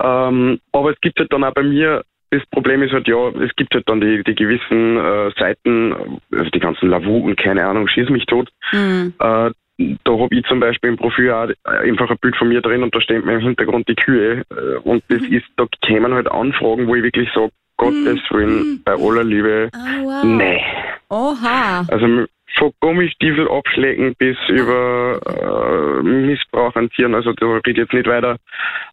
[0.00, 3.54] Ähm, aber es gibt halt dann auch bei mir, das Problem ist halt, ja, es
[3.56, 7.88] gibt halt dann die, die gewissen äh, Seiten, also die ganzen Lavu und keine Ahnung,
[7.88, 8.50] schieß mich tot.
[8.72, 9.14] Mhm.
[9.18, 12.82] Äh, da habe ich zum Beispiel im Profil auch einfach ein Bild von mir drin
[12.82, 14.42] und da steht mir im Hintergrund die Kühe.
[14.50, 18.92] Äh, Und das ist, da kämen halt Anfragen, wo ich wirklich sage, Gottes Willen, bei
[18.92, 20.24] aller Liebe, Ah, wow.
[20.24, 20.60] nee.
[21.10, 21.84] Oha.
[21.88, 22.24] Also
[22.58, 28.36] von Gummistiefel abschlecken bis über äh, Missbrauch an Tieren, also da ich jetzt nicht weiter,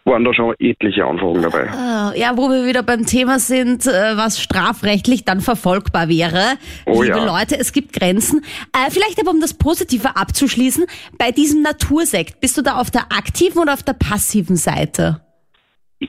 [0.05, 1.69] waren da schon etliche Anfragen dabei.
[1.69, 6.57] Ah, Ja, wo wir wieder beim Thema sind, äh, was strafrechtlich dann verfolgbar wäre.
[6.85, 7.25] Oh Liebe ja.
[7.25, 8.43] Leute, es gibt Grenzen.
[8.73, 10.85] Äh, vielleicht aber, um das Positive abzuschließen,
[11.17, 15.21] bei diesem Natursekt, bist du da auf der aktiven oder auf der passiven Seite?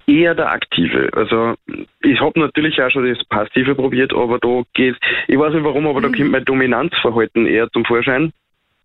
[0.07, 1.11] Eher der Aktive.
[1.13, 1.55] Also
[2.01, 4.97] ich habe natürlich auch schon das Passive probiert, aber da geht
[5.29, 8.33] ich weiß nicht warum, aber da kommt mein Dominanzverhalten eher zum Vorschein.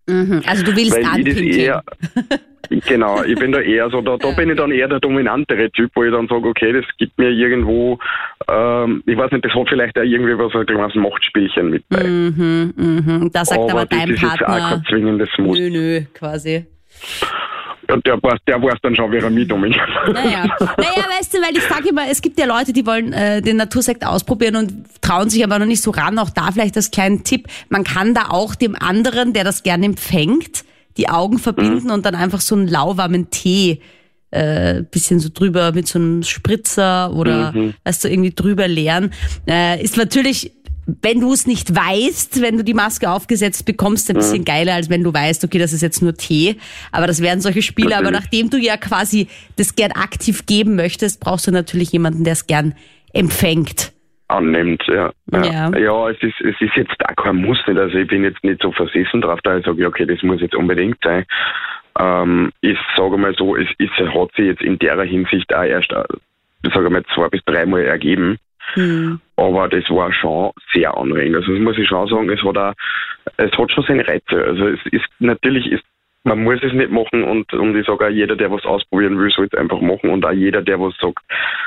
[0.06, 0.42] Mhm.
[0.46, 1.82] Also du willst Weil ich das eher
[2.86, 5.90] genau, ich bin da eher so, da, da bin ich dann eher der dominantere Typ,
[5.94, 7.98] wo ich dann sage, okay, das gibt mir irgendwo,
[8.48, 11.84] ähm, ich weiß nicht, das hat vielleicht auch irgendwie was so ein kleines Machtspielchen mit
[11.88, 12.04] bei.
[12.04, 13.30] Mhm, mhm.
[13.32, 15.58] Da sagt aber, das dein ist jetzt auch Partner, kein zwingendes Muss.
[15.58, 16.66] nö, nö, quasi.
[17.88, 19.80] Der, weiß, der weiß dann schon, wie er mich dominiert.
[20.12, 20.44] Naja.
[20.60, 23.56] naja, weißt du, weil ich sage immer, es gibt ja Leute, die wollen äh, den
[23.56, 26.18] Natursekt ausprobieren und trauen sich aber noch nicht so ran.
[26.18, 29.86] Auch da vielleicht als kleinen Tipp, man kann da auch dem anderen, der das gerne
[29.86, 30.64] empfängt,
[30.98, 33.80] die Augen verbinden und dann einfach so einen lauwarmen Tee
[34.30, 39.12] äh, bisschen so drüber mit so einem Spritzer oder weißt du, irgendwie drüber leeren.
[39.46, 40.52] Äh, ist natürlich,
[41.02, 44.88] wenn du es nicht weißt, wenn du die Maske aufgesetzt bekommst, ein bisschen geiler, als
[44.88, 46.56] wenn du weißt, okay, das ist jetzt nur Tee.
[46.92, 47.94] Aber das wären solche Spiele.
[47.94, 48.22] Aber Natürlich.
[48.22, 52.46] nachdem du ja quasi das gern aktiv geben möchtest, brauchst du natürlich jemanden, der es
[52.46, 52.74] gern
[53.12, 53.92] empfängt.
[54.28, 55.10] annimmt, ja.
[55.32, 55.44] Ja.
[55.44, 57.78] Ja, ja es, ist, es ist jetzt auch kein Muss nicht.
[57.78, 60.40] Also ich bin jetzt nicht so versessen drauf, da ich sage, ja, okay, das muss
[60.40, 61.24] jetzt unbedingt sein.
[61.98, 65.92] Ähm, ich sage mal so, es, es hat sich jetzt in der Hinsicht auch erst,
[65.92, 66.04] äh,
[66.62, 68.38] ich sage mal, zwei bis dreimal ergeben.
[68.74, 69.20] Hm.
[69.36, 71.36] Aber das war schon sehr anregend.
[71.36, 72.72] Also das muss ich schon sagen, es hat auch,
[73.36, 74.44] es hat schon seine Reize.
[74.44, 75.84] Also es ist natürlich ist
[76.24, 79.30] man muss es nicht machen und, und ich sage auch jeder, der was ausprobieren will,
[79.30, 81.18] soll es einfach machen und auch jeder, der was sagt,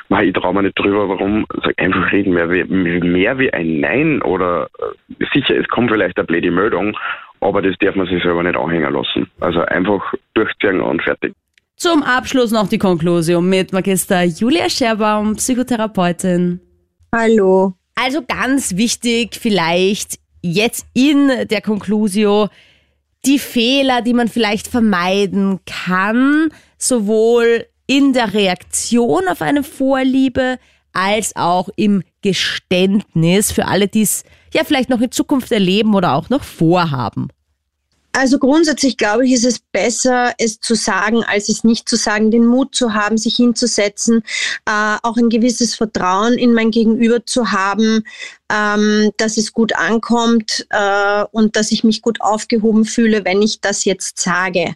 [0.10, 3.80] "Mei, ich traue mir nicht drüber, warum, sag einfach reden, mehr wie, mehr wie ein
[3.80, 6.96] Nein oder äh, sicher, es kommt vielleicht eine blöde Meldung,
[7.40, 9.30] aber das darf man sich selber nicht anhängen lassen.
[9.40, 11.34] Also einfach durchziehen und fertig.
[11.76, 16.60] Zum Abschluss noch die Konklusion mit Magister Julia Scherbaum, Psychotherapeutin.
[17.14, 17.74] Hallo.
[17.96, 22.48] Also ganz wichtig vielleicht jetzt in der Conclusio
[23.26, 30.58] die Fehler, die man vielleicht vermeiden kann, sowohl in der Reaktion auf eine Vorliebe
[30.94, 36.14] als auch im Geständnis für alle, die es ja vielleicht noch in Zukunft erleben oder
[36.14, 37.28] auch noch vorhaben.
[38.14, 42.30] Also grundsätzlich glaube ich, ist es besser, es zu sagen, als es nicht zu sagen,
[42.30, 44.24] den Mut zu haben, sich hinzusetzen,
[44.66, 48.04] äh, auch ein gewisses Vertrauen in mein Gegenüber zu haben,
[48.52, 53.62] ähm, dass es gut ankommt äh, und dass ich mich gut aufgehoben fühle, wenn ich
[53.62, 54.76] das jetzt sage.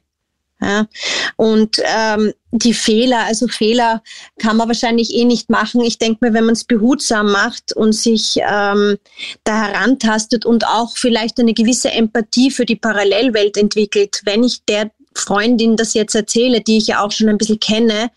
[0.65, 0.87] Ja?
[1.35, 4.01] Und ähm, die Fehler, also Fehler
[4.39, 5.81] kann man wahrscheinlich eh nicht machen.
[5.81, 8.97] Ich denke mir, wenn man es behutsam macht und sich ähm,
[9.43, 14.89] da herantastet und auch vielleicht eine gewisse Empathie für die Parallelwelt entwickelt, wenn ich der
[15.17, 18.11] Freundin das jetzt erzähle, die ich ja auch schon ein bisschen kenne,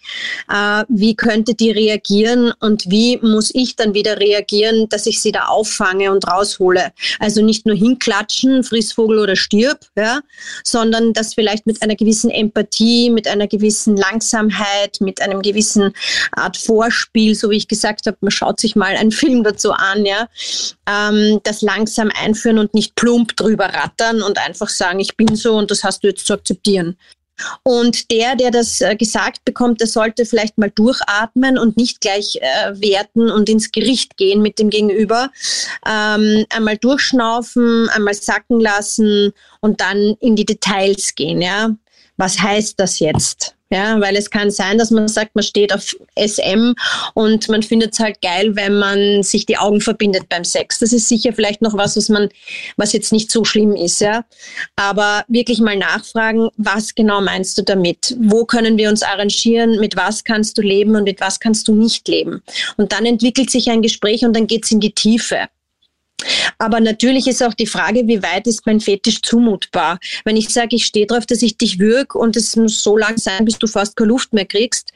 [0.53, 5.33] äh, wie könnte die reagieren und wie muss ich dann wieder reagieren, dass ich sie
[5.33, 6.93] da auffange und raushole.
[7.19, 10.21] Also nicht nur hinklatschen, Frissvogel oder stirb, ja,
[10.65, 15.93] sondern das vielleicht mit einer gewissen Empathie, mit einer gewissen Langsamkeit, mit einem gewissen
[16.33, 20.05] Art Vorspiel, so wie ich gesagt habe, man schaut sich mal einen Film dazu an,
[20.05, 20.29] ja,
[20.89, 25.57] ähm, das langsam einführen und nicht plump drüber rattern und einfach sagen, ich bin so
[25.57, 26.88] und das hast du jetzt zu akzeptieren.
[27.63, 32.37] Und der, der das äh, gesagt bekommt, der sollte vielleicht mal durchatmen und nicht gleich
[32.41, 35.31] äh, werten und ins Gericht gehen mit dem Gegenüber.
[35.87, 41.41] Ähm, einmal durchschnaufen, einmal sacken lassen und dann in die Details gehen.
[41.41, 41.71] Ja,
[42.17, 43.55] was heißt das jetzt?
[43.71, 46.73] Ja, weil es kann sein, dass man sagt, man steht auf SM
[47.13, 50.79] und man findet es halt geil, wenn man sich die Augen verbindet beim Sex.
[50.79, 52.31] Das ist sicher vielleicht noch was, was man,
[52.79, 54.25] was jetzt nicht so schlimm ist, ja.
[54.77, 58.17] Aber wirklich mal nachfragen, was genau meinst du damit?
[58.19, 59.79] Wo können wir uns arrangieren?
[59.81, 62.43] Mit was kannst du leben und mit was kannst du nicht leben?
[62.79, 65.49] Und dann entwickelt sich ein Gespräch und dann geht's in die Tiefe.
[66.59, 69.99] Aber natürlich ist auch die Frage, wie weit ist mein Fetisch zumutbar?
[70.25, 73.19] Wenn ich sage, ich stehe darauf, dass ich dich würg und es muss so lang
[73.19, 74.93] sein, bis du fast keine Luft mehr kriegst,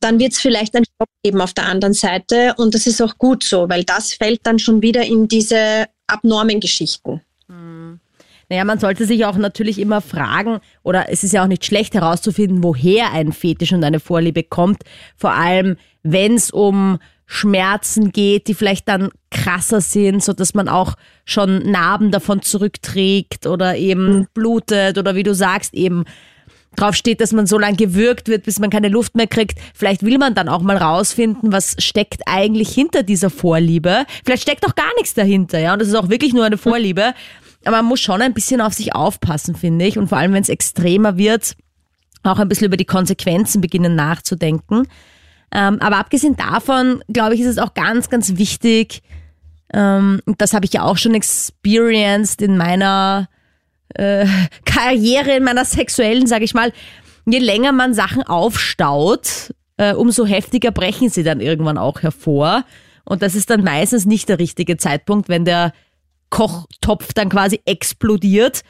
[0.00, 3.18] dann wird es vielleicht einen Stopp geben auf der anderen Seite und das ist auch
[3.18, 7.20] gut so, weil das fällt dann schon wieder in diese abnormen Geschichten.
[7.48, 8.00] Hm.
[8.50, 11.94] Naja, man sollte sich auch natürlich immer fragen, oder es ist ja auch nicht schlecht
[11.94, 14.84] herauszufinden, woher ein Fetisch und eine Vorliebe kommt.
[15.16, 16.98] Vor allem, wenn es um
[17.30, 20.94] Schmerzen geht, die vielleicht dann krasser sind, so dass man auch
[21.26, 26.04] schon Narben davon zurückträgt oder eben blutet oder wie du sagst, eben
[26.74, 29.58] drauf steht, dass man so lange gewürgt wird, bis man keine Luft mehr kriegt.
[29.74, 34.06] Vielleicht will man dann auch mal rausfinden, was steckt eigentlich hinter dieser Vorliebe.
[34.24, 37.12] Vielleicht steckt auch gar nichts dahinter, ja, und das ist auch wirklich nur eine Vorliebe.
[37.64, 39.98] Aber man muss schon ein bisschen auf sich aufpassen, finde ich.
[39.98, 41.56] Und vor allem, wenn es extremer wird,
[42.22, 44.86] auch ein bisschen über die Konsequenzen beginnen nachzudenken.
[45.52, 49.02] Ähm, aber abgesehen davon, glaube ich, ist es auch ganz, ganz wichtig,
[49.72, 53.28] ähm, das habe ich ja auch schon experienced in meiner
[53.94, 54.26] äh,
[54.64, 56.72] Karriere, in meiner sexuellen, sage ich mal,
[57.26, 62.64] je länger man Sachen aufstaut, äh, umso heftiger brechen sie dann irgendwann auch hervor.
[63.04, 65.72] Und das ist dann meistens nicht der richtige Zeitpunkt, wenn der
[66.30, 68.62] Kochtopf dann quasi explodiert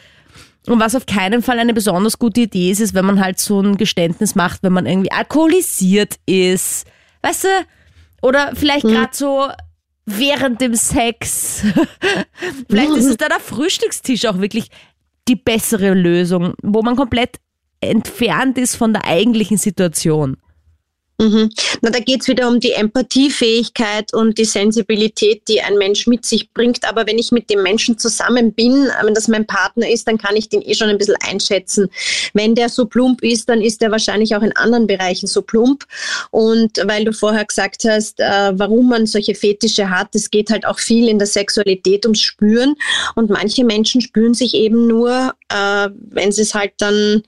[0.69, 3.61] und was auf keinen Fall eine besonders gute Idee ist, ist, wenn man halt so
[3.61, 6.87] ein Geständnis macht, wenn man irgendwie alkoholisiert ist.
[7.23, 7.49] Weißt du?
[8.23, 8.91] Oder vielleicht hm.
[8.91, 9.49] gerade so
[10.07, 11.65] während dem Sex.
[12.69, 14.71] vielleicht ist es da der Frühstückstisch auch wirklich
[15.29, 17.37] die bessere Lösung, wo man komplett
[17.81, 20.39] entfernt ist von der eigentlichen Situation.
[21.21, 21.51] Mhm.
[21.81, 26.53] Na, da geht's wieder um die Empathiefähigkeit und die Sensibilität, die ein Mensch mit sich
[26.53, 26.89] bringt.
[26.89, 30.37] Aber wenn ich mit dem Menschen zusammen bin, wenn das mein Partner ist, dann kann
[30.37, 31.91] ich den eh schon ein bisschen einschätzen.
[32.35, 35.87] Wenn der so plump ist, dann ist er wahrscheinlich auch in anderen Bereichen so plump.
[36.31, 40.67] Und weil du vorher gesagt hast, äh, warum man solche Fetische hat, es geht halt
[40.67, 42.77] auch viel in der Sexualität ums Spüren.
[43.17, 47.25] Und manche Menschen spüren sich eben nur, äh, wenn sie es halt dann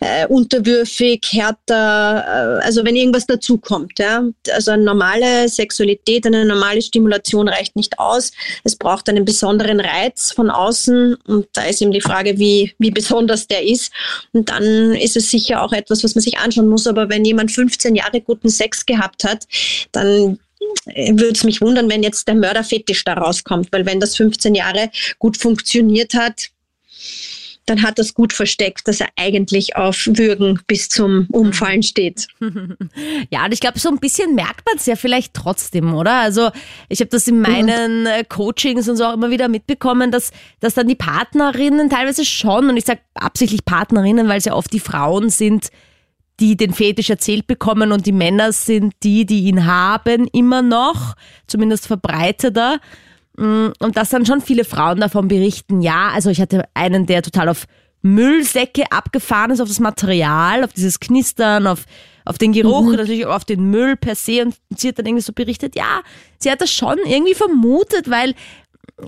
[0.00, 3.98] äh, unterwürfig, härter, also wenn irgendwas dazu kommt.
[3.98, 4.24] Ja?
[4.52, 8.32] Also eine normale Sexualität, eine normale Stimulation reicht nicht aus.
[8.64, 12.90] Es braucht einen besonderen Reiz von außen und da ist eben die Frage, wie, wie
[12.90, 13.92] besonders der ist.
[14.32, 16.86] Und dann ist es sicher auch etwas, was man sich anschauen muss.
[16.86, 19.46] Aber wenn jemand 15 Jahre guten Sex gehabt hat,
[19.92, 20.38] dann
[20.86, 24.90] würde es mich wundern, wenn jetzt der Mörderfetisch da rauskommt, weil wenn das 15 Jahre
[25.18, 26.48] gut funktioniert hat,
[27.66, 32.28] dann hat das gut versteckt, dass er eigentlich auf Würgen bis zum Umfallen steht.
[33.30, 36.14] Ja, und ich glaube, so ein bisschen merkt man es ja vielleicht trotzdem, oder?
[36.14, 36.50] Also
[36.88, 38.28] ich habe das in meinen mhm.
[38.28, 42.76] Coachings und so auch immer wieder mitbekommen, dass, dass dann die Partnerinnen teilweise schon, und
[42.76, 45.70] ich sage absichtlich Partnerinnen, weil es ja oft die Frauen sind,
[46.40, 51.14] die den Fetisch erzählt bekommen und die Männer sind die, die ihn haben, immer noch,
[51.46, 52.80] zumindest verbreiteter.
[53.36, 57.22] Mm, und dass dann schon viele Frauen davon berichten, ja, also ich hatte einen, der
[57.22, 57.66] total auf
[58.02, 61.84] Müllsäcke abgefahren ist, auf das Material, auf dieses Knistern, auf,
[62.24, 62.96] auf den Geruch, mhm.
[62.96, 64.42] natürlich auf den Müll per se.
[64.42, 66.02] Und sie hat dann irgendwie so berichtet, ja,
[66.38, 68.34] sie hat das schon irgendwie vermutet, weil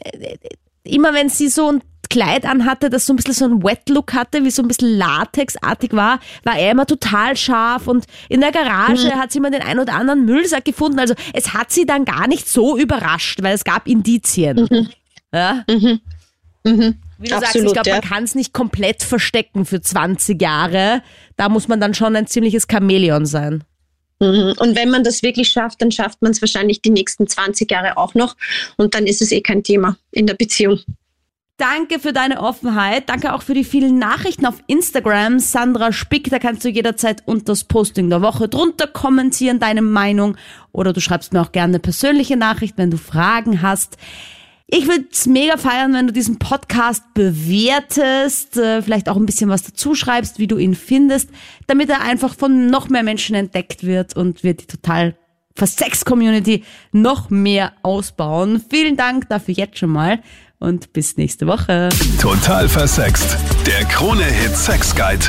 [0.02, 0.36] äh,
[0.84, 4.50] immer wenn sie so Kleid anhatte, das so ein bisschen so einen Wet-Look hatte, wie
[4.50, 9.14] so ein bisschen Latexartig war, war er immer total scharf und in der Garage Mhm.
[9.20, 10.98] hat sie immer den ein oder anderen Müllsack gefunden.
[10.98, 14.88] Also es hat sie dann gar nicht so überrascht, weil es gab Indizien.
[15.32, 15.64] Ja?
[15.68, 16.00] Mhm.
[16.64, 17.94] Wie du sagst, Absolut, ich glaube, ja.
[17.96, 21.02] man kann es nicht komplett verstecken für 20 Jahre.
[21.36, 23.64] Da muss man dann schon ein ziemliches Chamäleon sein.
[24.20, 24.54] Mhm.
[24.58, 27.96] Und wenn man das wirklich schafft, dann schafft man es wahrscheinlich die nächsten 20 Jahre
[27.96, 28.36] auch noch.
[28.76, 30.80] Und dann ist es eh kein Thema in der Beziehung.
[31.58, 33.08] Danke für deine Offenheit.
[33.08, 35.40] Danke auch für die vielen Nachrichten auf Instagram.
[35.40, 40.36] Sandra Spick, da kannst du jederzeit unter das Posting der Woche drunter kommentieren, deine Meinung.
[40.70, 43.96] Oder du schreibst mir auch gerne eine persönliche Nachricht, wenn du Fragen hast.
[44.68, 49.50] Ich würde es mega feiern, wenn du diesen Podcast bewertest, äh, vielleicht auch ein bisschen
[49.50, 51.28] was dazu schreibst, wie du ihn findest,
[51.66, 55.16] damit er einfach von noch mehr Menschen entdeckt wird und wir die total
[55.60, 58.62] Sex-Community noch mehr ausbauen.
[58.70, 60.20] Vielen Dank dafür jetzt schon mal
[60.58, 61.88] und bis nächste Woche.
[62.20, 63.36] Total versext.
[63.66, 65.26] Der Krone-Hit Sex Guide.